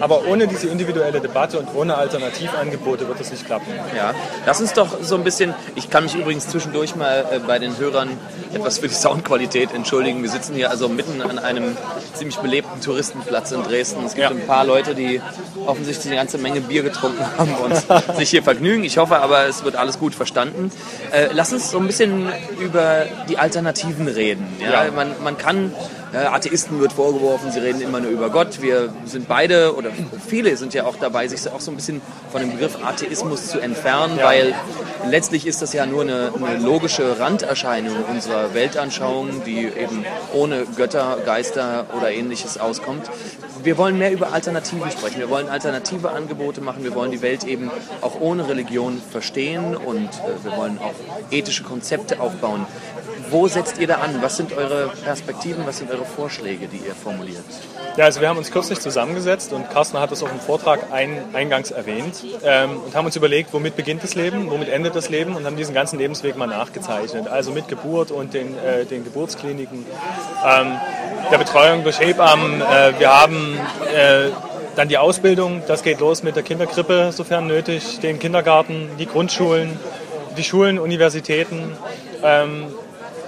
Aber 0.00 0.26
ohne 0.26 0.46
diese 0.46 0.68
individuelle 0.68 1.20
Debatte 1.20 1.58
und 1.58 1.74
ohne 1.74 1.96
Alternativangebote 1.96 3.08
wird 3.08 3.20
es 3.20 3.30
nicht 3.30 3.46
klappen. 3.46 3.66
Ja, 3.96 4.14
lass 4.46 4.60
uns 4.60 4.72
doch 4.72 5.02
so 5.02 5.14
ein 5.16 5.24
bisschen, 5.24 5.54
ich 5.74 5.90
kann 5.90 6.04
mich 6.04 6.14
übrigens 6.14 6.48
zwischendurch 6.48 6.96
mal 6.96 7.24
äh, 7.30 7.38
bei 7.38 7.58
den 7.58 7.76
Hörern 7.78 8.10
etwas 8.52 8.78
für 8.78 8.88
die 8.88 8.94
Soundqualität 8.94 9.72
entschuldigen. 9.72 10.22
Wir 10.22 10.30
sitzen 10.30 10.54
hier 10.54 10.70
also 10.70 10.88
mitten 10.88 11.20
an 11.22 11.38
einem 11.38 11.76
ziemlich 12.14 12.36
belebten 12.38 12.80
Touristenplatz 12.80 13.52
in 13.52 13.62
Dresden. 13.62 14.04
Es 14.04 14.14
gibt 14.14 14.30
ja. 14.30 14.30
ein 14.30 14.46
paar 14.46 14.64
Leute, 14.64 14.94
die 14.94 15.20
offensichtlich 15.66 16.06
eine 16.06 16.16
ganze 16.16 16.38
Menge 16.38 16.60
Bier 16.60 16.82
getrunken 16.82 17.24
haben 17.36 17.54
und 17.54 18.16
sich 18.16 18.30
hier 18.30 18.42
vergnügen. 18.42 18.84
Ich 18.84 18.98
hoffe 18.98 19.18
aber, 19.18 19.46
es 19.46 19.64
wird 19.64 19.76
alles 19.76 19.98
gut 19.98 20.14
verstanden. 20.14 20.70
Äh, 21.10 21.28
lass 21.32 21.52
uns 21.52 21.70
so 21.70 21.78
ein 21.78 21.86
bisschen 21.86 22.28
über 22.58 23.06
die 23.28 23.38
Alternativen 23.38 24.08
reden. 24.08 24.46
Ja? 24.60 24.84
ja. 24.84 24.90
Man, 24.90 25.12
man 25.22 25.38
kann 25.38 25.72
Atheisten 26.14 26.80
wird 26.80 26.92
vorgeworfen, 26.92 27.50
sie 27.50 27.58
reden 27.58 27.80
immer 27.80 28.00
nur 28.00 28.10
über 28.10 28.30
Gott. 28.30 28.62
Wir 28.62 28.92
sind 29.04 29.28
beide, 29.28 29.74
oder 29.76 29.90
viele 30.26 30.56
sind 30.56 30.74
ja 30.74 30.84
auch 30.84 30.96
dabei, 30.96 31.28
sich 31.28 31.50
auch 31.50 31.60
so 31.60 31.70
ein 31.70 31.76
bisschen 31.76 32.00
von 32.30 32.40
dem 32.40 32.52
Begriff 32.52 32.78
Atheismus 32.84 33.48
zu 33.48 33.58
entfernen, 33.58 34.18
ja. 34.18 34.24
weil 34.24 34.54
letztlich 35.08 35.46
ist 35.46 35.62
das 35.62 35.72
ja 35.72 35.86
nur 35.86 36.02
eine, 36.02 36.32
eine, 36.36 36.58
logische 36.58 37.18
Randerscheinung 37.18 37.96
unserer 38.10 38.54
Weltanschauung, 38.54 39.42
die 39.44 39.64
eben 39.66 40.04
ohne 40.32 40.64
Götter, 40.76 41.18
Geister 41.24 41.86
oder 41.96 42.10
ähnliches 42.10 42.58
auskommt. 42.58 43.10
Wir 43.62 43.78
wollen 43.78 43.98
mehr 43.98 44.12
über 44.12 44.32
Alternativen 44.32 44.90
sprechen. 44.90 45.18
Wir 45.18 45.30
wollen 45.30 45.48
alternative 45.48 46.10
Angebote 46.10 46.60
machen. 46.60 46.84
Wir 46.84 46.94
wollen 46.94 47.10
die 47.10 47.22
Welt 47.22 47.44
eben 47.44 47.70
auch 48.02 48.20
ohne 48.20 48.48
Religion 48.48 49.00
verstehen 49.10 49.74
und 49.74 50.08
äh, 50.08 50.44
wir 50.44 50.56
wollen 50.56 50.78
auch 50.78 50.94
ethische 51.30 51.62
Konzepte 51.62 52.20
aufbauen. 52.20 52.66
Wo 53.34 53.48
setzt 53.48 53.80
ihr 53.80 53.88
da 53.88 53.96
an? 53.96 54.22
Was 54.22 54.36
sind 54.36 54.52
eure 54.52 54.92
Perspektiven, 55.02 55.66
was 55.66 55.78
sind 55.78 55.90
eure 55.90 56.04
Vorschläge, 56.04 56.68
die 56.68 56.76
ihr 56.76 56.94
formuliert? 56.94 57.42
Ja, 57.96 58.04
also 58.04 58.20
wir 58.20 58.28
haben 58.28 58.38
uns 58.38 58.52
kürzlich 58.52 58.78
zusammengesetzt 58.78 59.52
und 59.52 59.68
Carsten 59.70 59.98
hat 59.98 60.12
es 60.12 60.22
auch 60.22 60.30
im 60.30 60.38
Vortrag 60.38 60.92
ein, 60.92 61.18
eingangs 61.32 61.72
erwähnt 61.72 62.24
ähm, 62.44 62.76
und 62.86 62.94
haben 62.94 63.06
uns 63.06 63.16
überlegt, 63.16 63.52
womit 63.52 63.74
beginnt 63.74 64.04
das 64.04 64.14
Leben, 64.14 64.52
womit 64.52 64.68
endet 64.68 64.94
das 64.94 65.10
Leben 65.10 65.34
und 65.34 65.46
haben 65.46 65.56
diesen 65.56 65.74
ganzen 65.74 65.98
Lebensweg 65.98 66.36
mal 66.36 66.46
nachgezeichnet. 66.46 67.26
Also 67.26 67.50
mit 67.50 67.66
Geburt 67.66 68.12
und 68.12 68.34
den, 68.34 68.56
äh, 68.56 68.84
den 68.84 69.02
Geburtskliniken, 69.02 69.84
ähm, 70.46 70.76
der 71.32 71.38
Betreuung 71.38 71.82
durch 71.82 71.98
Hebammen. 71.98 72.60
Äh, 72.60 73.00
wir 73.00 73.20
haben 73.20 73.58
äh, 73.92 74.28
dann 74.76 74.86
die 74.86 74.98
Ausbildung, 74.98 75.64
das 75.66 75.82
geht 75.82 75.98
los 75.98 76.22
mit 76.22 76.36
der 76.36 76.44
Kinderkrippe, 76.44 77.10
sofern 77.10 77.48
nötig, 77.48 77.98
den 77.98 78.20
Kindergarten, 78.20 78.90
die 78.96 79.06
Grundschulen, 79.06 79.76
die 80.36 80.44
Schulen, 80.44 80.78
Universitäten. 80.78 81.72
Ähm, 82.22 82.72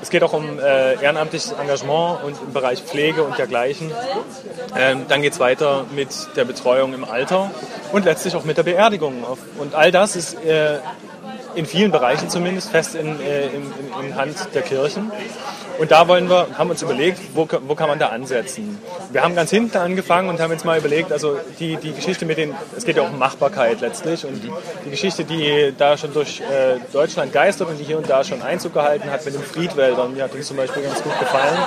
es 0.07 0.11
geht 0.11 0.23
auch 0.23 0.35
um 0.35 0.61
äh, 0.61 1.03
ehrenamtliches 1.03 1.51
Engagement 1.51 2.23
und 2.23 2.41
im 2.41 2.53
Bereich 2.53 2.81
Pflege 2.81 3.25
und 3.25 3.37
dergleichen. 3.39 3.91
Ähm, 4.79 5.07
dann 5.09 5.21
geht 5.21 5.33
es 5.33 5.41
weiter 5.41 5.85
mit 5.97 6.11
der 6.37 6.45
Betreuung 6.45 6.95
im 6.95 7.05
Alter 7.05 7.51
und 7.91 8.05
letztlich 8.05 8.37
auch 8.37 8.45
mit 8.45 8.57
der 8.57 8.63
Beerdigung. 8.63 9.25
Und 9.59 9.75
all 9.75 9.91
das 9.91 10.15
ist 10.15 10.41
äh, 10.45 10.79
in 11.57 11.67
vielen 11.67 11.91
Bereichen 11.91 12.31
zumindest 12.31 12.71
fest 12.71 12.95
in, 12.95 13.21
äh, 13.21 13.47
in, 13.49 13.73
in, 14.01 14.15
Hand 14.15 14.37
der 14.55 14.63
Kirchen. 14.63 15.11
Und 15.79 15.91
da 15.91 16.09
wollen 16.09 16.29
wir, 16.29 16.47
haben 16.57 16.71
uns 16.71 16.83
überlegt, 16.83 17.21
wo, 17.35 17.47
wo 17.67 17.75
kann 17.75 17.89
man 17.89 17.99
da 17.99 18.09
ansetzen. 18.09 18.79
Wir 19.11 19.23
haben 19.23 19.35
ganz 19.35 19.51
hinten 19.51 19.77
angefangen 19.77 20.29
und 20.29 20.41
haben 20.41 20.53
jetzt 20.53 20.65
mal 20.65 20.79
überlegt, 20.79 21.13
also 21.13 21.39
die, 21.59 21.77
die 21.77 21.93
Geschichte 21.93 22.25
mit 22.25 22.39
den, 22.39 22.55
es 22.77 22.85
geht 22.85 22.97
ja 22.97 23.03
auch 23.03 23.11
um 23.11 23.19
Machbarkeit 23.19 23.81
letztlich 23.81 24.25
und 24.25 24.43
die, 24.85 24.91
Geschichte, 24.91 25.25
die 25.25 25.75
da 25.77 25.97
schon 25.97 26.13
durch 26.15 26.41
äh, 26.41 26.79
Deutschland 26.93 27.33
geistert 27.33 27.69
und 27.69 27.79
die 27.79 27.85
hier 27.85 27.99
und 27.99 28.09
da 28.09 28.25
schon 28.25 28.43
Einzug 28.43 28.75
gehalten 28.75 29.11
hat 29.11 29.25
mit 29.25 29.35
den 29.35 29.43
Friedwäldern, 29.43 30.15
die 30.15 30.23
hat 30.23 30.35
uns 30.35 30.47
zum 30.47 30.57
Beispiel 30.57 30.83
ganz 30.83 31.03
gut 31.03 31.19
gefallen. 31.19 31.59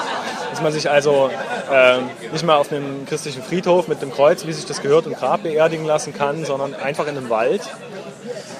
Dass 0.49 0.61
man 0.61 0.71
sich 0.71 0.89
also 0.89 1.29
äh, 1.71 1.97
nicht 2.31 2.43
mal 2.43 2.55
auf 2.55 2.71
einem 2.71 3.05
christlichen 3.05 3.43
Friedhof 3.43 3.87
mit 3.87 4.01
dem 4.01 4.11
Kreuz, 4.11 4.47
wie 4.47 4.53
sich 4.53 4.65
das 4.65 4.81
gehört, 4.81 5.05
im 5.05 5.13
Grab 5.13 5.43
beerdigen 5.43 5.85
lassen 5.85 6.13
kann, 6.13 6.43
sondern 6.43 6.73
einfach 6.73 7.07
in 7.07 7.15
einem 7.15 7.29
Wald 7.29 7.61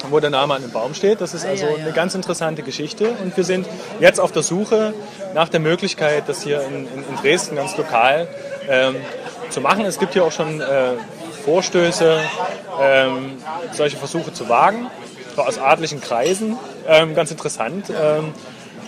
wo 0.09 0.19
der 0.19 0.29
Name 0.29 0.55
an 0.55 0.61
dem 0.61 0.71
Baum 0.71 0.93
steht. 0.93 1.21
Das 1.21 1.33
ist 1.33 1.45
also 1.45 1.65
eine 1.65 1.91
ganz 1.91 2.15
interessante 2.15 2.63
Geschichte. 2.63 3.11
Und 3.23 3.35
wir 3.35 3.43
sind 3.43 3.67
jetzt 3.99 4.19
auf 4.19 4.31
der 4.31 4.43
Suche 4.43 4.93
nach 5.33 5.49
der 5.49 5.59
Möglichkeit, 5.59 6.23
das 6.27 6.43
hier 6.43 6.61
in, 6.61 6.87
in, 6.87 7.03
in 7.07 7.15
Dresden 7.21 7.55
ganz 7.55 7.77
lokal 7.77 8.27
ähm, 8.67 8.95
zu 9.49 9.61
machen. 9.61 9.85
Es 9.85 9.99
gibt 9.99 10.13
hier 10.13 10.23
auch 10.23 10.31
schon 10.31 10.61
äh, 10.61 10.93
Vorstöße, 11.45 12.19
ähm, 12.81 13.37
solche 13.71 13.97
Versuche 13.97 14.33
zu 14.33 14.49
wagen, 14.49 14.87
aus 15.35 15.57
adlichen 15.57 16.01
Kreisen. 16.01 16.57
Ähm, 16.87 17.15
ganz 17.15 17.31
interessant. 17.31 17.89
Ähm, 17.89 18.33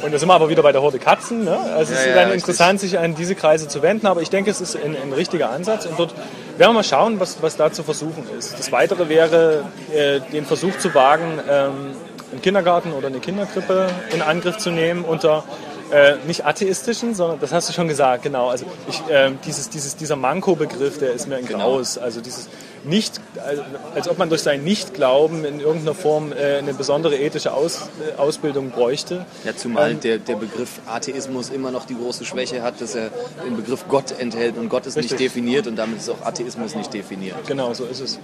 und 0.01 0.11
da 0.11 0.17
sind 0.17 0.27
wir 0.27 0.33
aber 0.33 0.49
wieder 0.49 0.63
bei 0.63 0.71
der 0.71 0.81
Horde 0.81 0.99
Katzen. 0.99 1.43
Ne? 1.43 1.57
Also 1.75 1.93
es 1.93 1.99
ja, 1.99 2.09
ist 2.09 2.15
dann 2.15 2.29
ja, 2.29 2.33
interessant, 2.33 2.79
sich 2.79 2.97
an 2.97 3.15
diese 3.15 3.35
Kreise 3.35 3.67
zu 3.67 3.81
wenden, 3.81 4.07
aber 4.07 4.21
ich 4.21 4.29
denke, 4.29 4.49
es 4.49 4.59
ist 4.59 4.75
ein, 4.75 4.95
ein 4.95 5.13
richtiger 5.13 5.51
Ansatz 5.51 5.85
und 5.85 5.99
dort 5.99 6.13
werden 6.61 6.73
wir 6.73 6.73
mal 6.75 6.83
schauen, 6.83 7.19
was, 7.19 7.41
was 7.41 7.57
da 7.57 7.71
zu 7.71 7.81
versuchen 7.81 8.23
ist. 8.37 8.53
Das 8.59 8.71
Weitere 8.71 9.09
wäre, 9.09 9.65
äh, 9.91 10.19
den 10.31 10.45
Versuch 10.45 10.77
zu 10.77 10.93
wagen, 10.93 11.39
ähm, 11.49 11.95
einen 12.31 12.41
Kindergarten 12.43 12.93
oder 12.93 13.07
eine 13.07 13.19
Kinderkrippe 13.19 13.89
in 14.13 14.21
Angriff 14.21 14.57
zu 14.57 14.69
nehmen 14.69 15.03
unter 15.03 15.43
äh, 15.91 16.17
nicht 16.27 16.45
atheistischen, 16.45 17.15
sondern 17.15 17.39
das 17.39 17.51
hast 17.51 17.67
du 17.67 17.73
schon 17.73 17.87
gesagt, 17.87 18.21
genau. 18.21 18.49
Also 18.49 18.67
ich, 18.87 19.01
äh, 19.09 19.31
dieses, 19.43 19.71
dieses, 19.71 19.95
dieser 19.95 20.15
Manko-Begriff, 20.15 20.99
der 20.99 21.13
ist 21.13 21.27
mir 21.27 21.37
ein 21.37 21.47
genau. 21.47 21.77
Graus. 21.77 21.97
Also 21.97 22.21
dieses 22.21 22.47
nicht, 22.83 23.21
also, 23.45 23.63
als 23.95 24.09
ob 24.09 24.17
man 24.17 24.29
durch 24.29 24.41
seinen 24.41 24.63
Nichtglauben 24.63 25.45
in 25.45 25.59
irgendeiner 25.59 25.93
Form 25.93 26.31
äh, 26.31 26.57
eine 26.57 26.73
besondere 26.73 27.15
ethische 27.17 27.53
Aus, 27.53 27.89
äh, 28.07 28.19
Ausbildung 28.19 28.71
bräuchte. 28.71 29.25
Ja, 29.43 29.55
zumal 29.55 29.91
ähm, 29.91 29.99
der, 29.99 30.17
der 30.17 30.35
Begriff 30.35 30.79
Atheismus 30.87 31.49
immer 31.49 31.71
noch 31.71 31.85
die 31.85 31.95
große 31.95 32.25
Schwäche 32.25 32.63
hat, 32.63 32.81
dass 32.81 32.95
er 32.95 33.09
den 33.45 33.55
Begriff 33.55 33.85
Gott 33.87 34.13
enthält 34.19 34.57
und 34.57 34.69
Gott 34.69 34.85
ist 34.85 34.97
richtig. 34.97 35.19
nicht 35.19 35.31
definiert 35.31 35.67
und 35.67 35.75
damit 35.75 35.99
ist 35.99 36.09
auch 36.09 36.21
Atheismus 36.25 36.75
nicht 36.75 36.93
definiert. 36.93 37.35
Genau, 37.47 37.73
so 37.73 37.85
ist 37.85 37.99
es. 37.99 38.19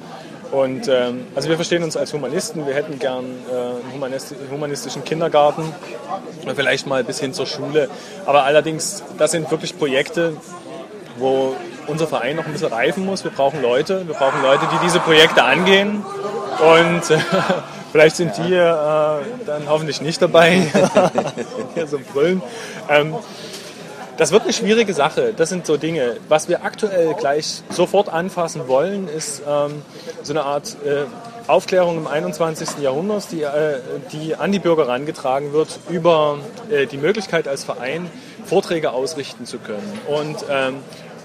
Und 0.51 0.87
ähm, 0.87 1.27
also 1.35 1.49
wir 1.49 1.55
verstehen 1.55 1.83
uns 1.83 1.97
als 1.97 2.13
Humanisten, 2.13 2.65
wir 2.65 2.73
hätten 2.73 2.99
gern 2.99 3.25
äh, 3.51 4.05
einen 4.05 4.19
humanistischen 4.51 5.03
Kindergarten, 5.03 5.63
vielleicht 6.55 6.87
mal 6.87 7.03
bis 7.03 7.19
hin 7.19 7.33
zur 7.33 7.45
Schule. 7.45 7.89
Aber 8.25 8.43
allerdings, 8.43 9.03
das 9.17 9.31
sind 9.31 9.51
wirklich 9.51 9.77
Projekte, 9.77 10.37
wo 11.17 11.55
unser 11.87 12.07
Verein 12.07 12.35
noch 12.35 12.45
ein 12.45 12.51
bisschen 12.51 12.71
reifen 12.71 13.05
muss. 13.05 13.23
Wir 13.23 13.31
brauchen 13.31 13.61
Leute, 13.61 14.07
wir 14.07 14.15
brauchen 14.15 14.41
Leute, 14.41 14.67
die 14.71 14.85
diese 14.85 14.99
Projekte 14.99 15.43
angehen. 15.43 16.03
Und 16.59 17.11
äh, 17.11 17.19
vielleicht 17.91 18.15
sind 18.15 18.37
die 18.37 18.53
äh, 18.53 18.65
dann 19.45 19.69
hoffentlich 19.69 20.01
nicht 20.01 20.21
dabei, 20.21 20.61
so 21.87 21.99
brüllen. 22.13 22.41
Ähm, 22.89 23.15
Das 24.17 24.31
wird 24.31 24.43
eine 24.43 24.53
schwierige 24.53 24.95
Sache. 24.95 25.33
Das 25.37 25.49
sind 25.49 25.67
so 25.67 25.77
Dinge. 25.77 26.17
Was 26.27 26.49
wir 26.49 26.63
aktuell 26.63 27.13
gleich 27.13 27.61
sofort 27.69 28.09
anfassen 28.09 28.67
wollen, 28.67 29.07
ist 29.07 29.43
ähm, 29.47 29.83
so 30.23 30.33
eine 30.33 30.43
Art 30.43 30.75
äh, 30.83 31.03
Aufklärung 31.45 31.97
im 31.97 32.07
21. 32.07 32.79
Jahrhundert, 32.81 33.31
die, 33.31 33.43
äh, 33.43 33.79
die 34.11 34.35
an 34.35 34.51
die 34.51 34.57
Bürger 34.57 34.87
herangetragen 34.87 35.53
wird, 35.53 35.79
über 35.89 36.39
äh, 36.71 36.87
die 36.87 36.97
Möglichkeit 36.97 37.47
als 37.47 37.63
Verein 37.63 38.09
Vorträge 38.43 38.91
ausrichten 38.91 39.45
zu 39.45 39.59
können. 39.59 39.99
Und 40.07 40.37
ähm, 40.49 40.77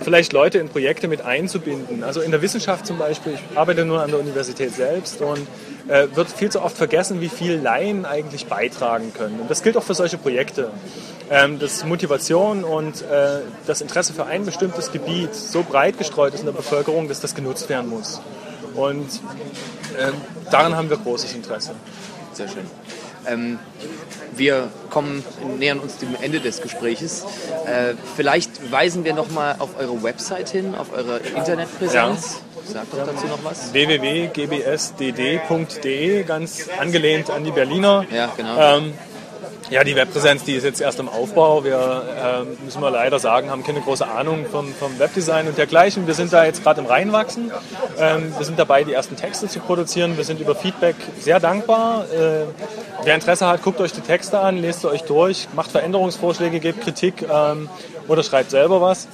vielleicht 0.02 0.32
Leute 0.32 0.58
in 0.58 0.68
Projekte 0.68 1.08
mit 1.08 1.22
einzubinden. 1.22 2.04
Also 2.04 2.20
in 2.20 2.30
der 2.30 2.42
Wissenschaft 2.42 2.86
zum 2.86 2.98
Beispiel, 2.98 3.34
ich 3.34 3.56
arbeite 3.56 3.84
nur 3.84 4.02
an 4.02 4.10
der 4.10 4.20
Universität 4.20 4.74
selbst 4.74 5.20
und 5.20 5.46
äh, 5.88 6.08
wird 6.14 6.28
viel 6.28 6.50
zu 6.50 6.62
oft 6.62 6.76
vergessen, 6.76 7.20
wie 7.20 7.28
viel 7.28 7.56
Laien 7.56 8.04
eigentlich 8.04 8.46
beitragen 8.46 9.12
können. 9.14 9.40
Und 9.40 9.50
das 9.50 9.62
gilt 9.62 9.76
auch 9.76 9.82
für 9.82 9.94
solche 9.94 10.18
Projekte. 10.18 10.70
Ähm, 11.30 11.58
dass 11.58 11.84
Motivation 11.84 12.62
und 12.62 13.00
äh, 13.02 13.40
das 13.66 13.80
Interesse 13.80 14.12
für 14.12 14.26
ein 14.26 14.44
bestimmtes 14.44 14.92
Gebiet 14.92 15.34
so 15.34 15.62
breit 15.62 15.96
gestreut 15.96 16.34
ist 16.34 16.40
in 16.40 16.46
der 16.46 16.52
Bevölkerung, 16.52 17.08
dass 17.08 17.20
das 17.20 17.34
genutzt 17.34 17.68
werden 17.68 17.88
muss. 17.88 18.20
Und 18.74 19.06
äh, 19.98 20.12
daran 20.50 20.76
haben 20.76 20.90
wir 20.90 20.98
großes 20.98 21.34
Interesse. 21.34 21.74
Sehr 22.32 22.48
schön. 22.48 22.66
Ähm, 23.26 23.58
wir 24.34 24.70
kommen, 24.90 25.24
nähern 25.58 25.78
uns 25.78 25.98
dem 25.98 26.16
Ende 26.20 26.40
des 26.40 26.62
Gespräches. 26.62 27.24
Äh, 27.66 27.94
vielleicht 28.16 28.72
weisen 28.72 29.04
wir 29.04 29.14
nochmal 29.14 29.56
auf 29.58 29.78
eure 29.78 30.02
Website 30.02 30.48
hin, 30.48 30.74
auf 30.74 30.92
eure 30.92 31.18
Internetpräsenz. 31.18 32.40
Ja. 32.66 32.72
Sagt 32.72 32.92
doch 32.92 33.04
dazu 33.06 33.26
noch 33.26 33.42
was. 33.44 33.72
www.gbsdd.de, 33.72 34.32
ganz 36.22 36.68
angelehnt 36.78 37.28
an 37.30 37.44
die 37.44 37.50
Berliner. 37.50 38.06
Ja, 38.10 38.32
genau. 38.36 38.78
Ähm, 38.78 38.94
ja, 39.70 39.84
die 39.84 39.96
Webpräsenz, 39.96 40.44
die 40.44 40.54
ist 40.54 40.64
jetzt 40.64 40.80
erst 40.80 41.00
im 41.00 41.08
Aufbau. 41.08 41.64
Wir, 41.64 42.44
äh, 42.44 42.64
müssen 42.64 42.80
wir 42.80 42.90
leider 42.90 43.18
sagen, 43.18 43.50
haben 43.50 43.64
keine 43.64 43.80
große 43.80 44.06
Ahnung 44.06 44.46
vom, 44.50 44.72
vom 44.74 44.98
Webdesign 44.98 45.48
und 45.48 45.56
dergleichen. 45.58 46.06
Wir 46.06 46.14
sind 46.14 46.32
da 46.32 46.44
jetzt 46.44 46.62
gerade 46.62 46.80
im 46.80 46.86
Reinwachsen. 46.86 47.50
Ähm, 47.98 48.34
wir 48.36 48.44
sind 48.44 48.58
dabei, 48.58 48.84
die 48.84 48.92
ersten 48.92 49.16
Texte 49.16 49.48
zu 49.48 49.60
produzieren. 49.60 50.16
Wir 50.16 50.24
sind 50.24 50.40
über 50.40 50.54
Feedback 50.54 50.96
sehr 51.18 51.40
dankbar. 51.40 52.04
Äh, 52.12 52.44
wer 53.04 53.14
Interesse 53.14 53.46
hat, 53.46 53.62
guckt 53.62 53.80
euch 53.80 53.92
die 53.92 54.00
Texte 54.00 54.38
an, 54.38 54.58
lest 54.58 54.82
sie 54.82 54.90
euch 54.90 55.02
durch, 55.02 55.48
macht 55.54 55.70
Veränderungsvorschläge, 55.70 56.60
gebt 56.60 56.82
Kritik. 56.82 57.22
Ähm, 57.22 57.68
oder 58.08 58.22
schreibt 58.22 58.50
selber 58.50 58.80
was. 58.80 59.08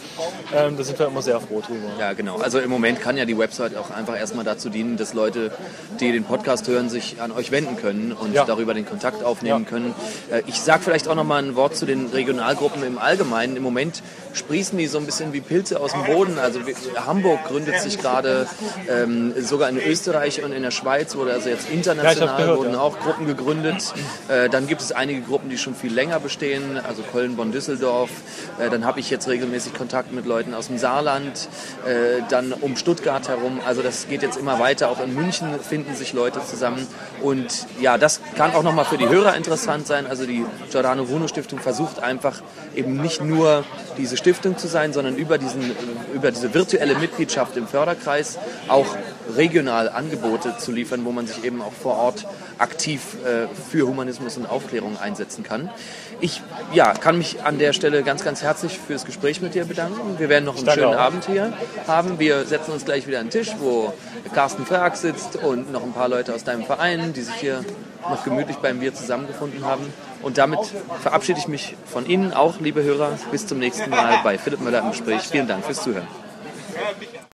Ähm, 0.55 0.77
da 0.77 0.83
sind 0.85 0.99
wir 0.99 1.07
immer 1.07 1.23
sehr 1.23 1.41
froh 1.41 1.61
drüber. 1.61 1.89
Ja, 1.99 2.13
genau. 2.13 2.39
Also 2.39 2.59
im 2.59 2.71
Moment 2.71 3.01
kann 3.01 3.17
ja 3.17 3.25
die 3.25 3.39
Website 3.39 3.77
auch 3.77 3.91
einfach 3.91 4.17
erstmal 4.17 4.45
dazu 4.45 4.69
dienen, 4.71 4.97
dass 4.97 5.15
Leute, 5.15 5.53
die 6.01 6.13
den 6.13 6.25
Podcast 6.25 6.69
hören, 6.69 6.89
sich 6.89 7.21
an 7.21 7.33
euch 7.33 7.51
wenden 7.51 7.77
können 7.77 8.13
und 8.13 8.33
ja. 8.33 8.45
darüber 8.45 8.75
den 8.75 8.87
Kontakt 8.87 9.23
aufnehmen 9.23 9.65
ja. 9.65 9.71
können. 9.71 9.95
Äh, 10.31 10.43
ich 10.47 10.61
sage 10.61 10.83
vielleicht 10.83 11.09
auch 11.09 11.15
noch 11.15 11.25
mal 11.25 11.43
ein 11.43 11.57
Wort 11.57 11.77
zu 11.77 11.87
den 11.87 12.07
Regionalgruppen 12.07 12.83
im 12.83 12.99
Allgemeinen. 12.99 13.57
Im 13.57 13.63
Moment 13.63 14.03
sprießen 14.35 14.79
die 14.79 14.87
so 14.87 14.99
ein 14.99 15.07
bisschen 15.07 15.33
wie 15.33 15.41
Pilze 15.41 15.81
aus 15.81 15.93
dem 15.93 16.05
Boden. 16.05 16.39
Also 16.39 16.61
Hamburg 17.07 17.45
gründet 17.45 17.81
sich 17.81 17.99
gerade, 17.99 18.47
ähm, 18.89 19.35
sogar 19.43 19.69
in 19.69 19.79
Österreich 19.79 20.43
und 20.43 20.53
in 20.53 20.63
der 20.63 20.71
Schweiz 20.71 21.17
wurde 21.17 21.33
also 21.33 21.49
jetzt 21.49 21.69
international 21.71 22.29
ja, 22.29 22.37
gehört, 22.37 22.59
wurden 22.59 22.75
auch 22.75 22.99
Gruppen 22.99 23.27
gegründet. 23.27 23.95
Äh, 24.29 24.49
dann 24.49 24.67
gibt 24.67 24.81
es 24.81 24.93
einige 24.93 25.23
Gruppen, 25.23 25.51
die 25.51 25.59
schon 25.59 25.75
viel 25.75 25.93
länger 25.93 26.21
bestehen, 26.21 26.79
also 26.87 27.03
Köln, 27.03 27.37
Bonn, 27.37 27.53
Düsseldorf. 27.53 28.11
Äh, 28.59 28.71
dann 28.79 28.87
habe 28.87 29.01
ich 29.01 29.11
jetzt 29.11 29.27
regelmäßig 29.27 29.75
Kontakt 29.75 30.13
mit 30.13 30.25
Leuten 30.25 30.55
aus 30.55 30.69
dem 30.69 30.79
Saarland, 30.79 31.49
äh, 31.85 32.23
dann 32.29 32.53
um 32.53 32.77
Stuttgart 32.77 33.29
herum. 33.29 33.59
Also 33.67 33.83
das 33.83 34.07
geht 34.07 34.23
jetzt 34.23 34.39
immer 34.39 34.61
weiter. 34.61 34.89
Auch 34.89 35.03
in 35.03 35.15
München 35.15 35.59
finden 35.59 35.97
sich 35.97 36.13
Leute 36.13 36.41
zusammen. 36.45 36.87
Und 37.21 37.67
ja, 37.81 37.99
das 37.99 38.21
kann 38.37 38.55
auch 38.55 38.63
nochmal 38.63 38.85
für 38.85 38.97
die 38.97 39.09
Hörer 39.09 39.35
interessant 39.35 39.89
sein. 39.89 40.07
Also 40.07 40.27
die 40.27 40.45
Giordano 40.71 41.07
Bruno 41.07 41.27
Stiftung 41.27 41.59
versucht 41.59 42.01
einfach 42.01 42.41
eben 42.77 43.01
nicht 43.03 43.21
nur 43.21 43.65
diese 43.97 44.17
Stiftung 44.17 44.57
zu 44.57 44.69
sein, 44.69 44.93
sondern 44.93 45.17
über, 45.17 45.39
diesen, 45.39 45.73
über 46.15 46.31
diese 46.31 46.55
virtuelle 46.55 46.95
Mitgliedschaft 46.95 47.57
im 47.57 47.67
Förderkreis 47.67 48.39
auch 48.69 48.87
regional 49.37 49.89
Angebote 49.89 50.57
zu 50.59 50.73
liefern, 50.73 51.05
wo 51.05 51.13
man 51.13 51.27
sich 51.27 51.45
eben 51.45 51.63
auch 51.63 51.73
vor 51.73 51.97
Ort 51.97 52.27
aktiv 52.59 53.17
äh, 53.25 53.47
für 53.71 53.87
Humanismus 53.87 54.37
und 54.37 54.47
Aufklärung 54.47 54.99
einsetzen 54.99 55.43
kann. 55.43 55.71
Ich 56.21 56.43
ja, 56.73 56.95
kann 56.95 57.19
mich 57.19 57.43
an 57.45 57.59
der 57.59 57.73
Stelle 57.73 58.03
ganz, 58.03 58.25
ganz 58.25 58.43
herzlich 58.43 58.79
für 58.79 58.95
das 58.95 59.05
Gespräch 59.05 59.41
mit 59.41 59.55
dir 59.55 59.65
bedanken. 59.65 60.19
Wir 60.19 60.29
werden 60.29 60.45
noch 60.45 60.57
einen 60.57 60.69
schönen 60.69 60.95
auch. 60.95 60.99
Abend 60.99 61.27
hier 61.27 61.53
haben. 61.87 62.19
Wir 62.19 62.45
setzen 62.45 62.73
uns 62.73 62.85
gleich 62.85 63.07
wieder 63.07 63.21
an 63.21 63.27
den 63.27 63.31
Tisch, 63.31 63.55
wo 63.61 63.93
Carsten 64.35 64.67
Frag 64.67 64.97
sitzt 64.97 65.37
und 65.37 65.71
noch 65.73 65.83
ein 65.83 65.93
paar 65.93 66.09
Leute 66.09 66.35
aus 66.35 66.43
deinem 66.43 66.65
Verein, 66.65 67.13
die 67.13 67.23
sich 67.23 67.35
hier 67.37 67.65
noch 68.03 68.25
gemütlich 68.25 68.57
beim 68.57 68.81
Bier 68.81 68.95
zusammengefunden 68.95 69.65
haben. 69.65 69.85
Und 70.23 70.39
damit 70.39 70.59
verabschiede 71.01 71.39
ich 71.39 71.47
mich 71.47 71.77
von 71.87 72.07
Ihnen 72.07 72.33
auch, 72.33 72.59
liebe 72.61 72.83
Hörer. 72.83 73.19
Bis 73.31 73.47
zum 73.47 73.59
nächsten 73.59 73.91
Mal 73.91 74.19
bei 74.25 74.39
Philipp 74.39 74.61
Müller 74.61 74.81
im 74.81 74.91
Gespräch. 74.91 75.23
Vielen 75.23 75.47
Dank 75.47 75.65
fürs 75.65 75.83
Zuhören. 75.83 76.09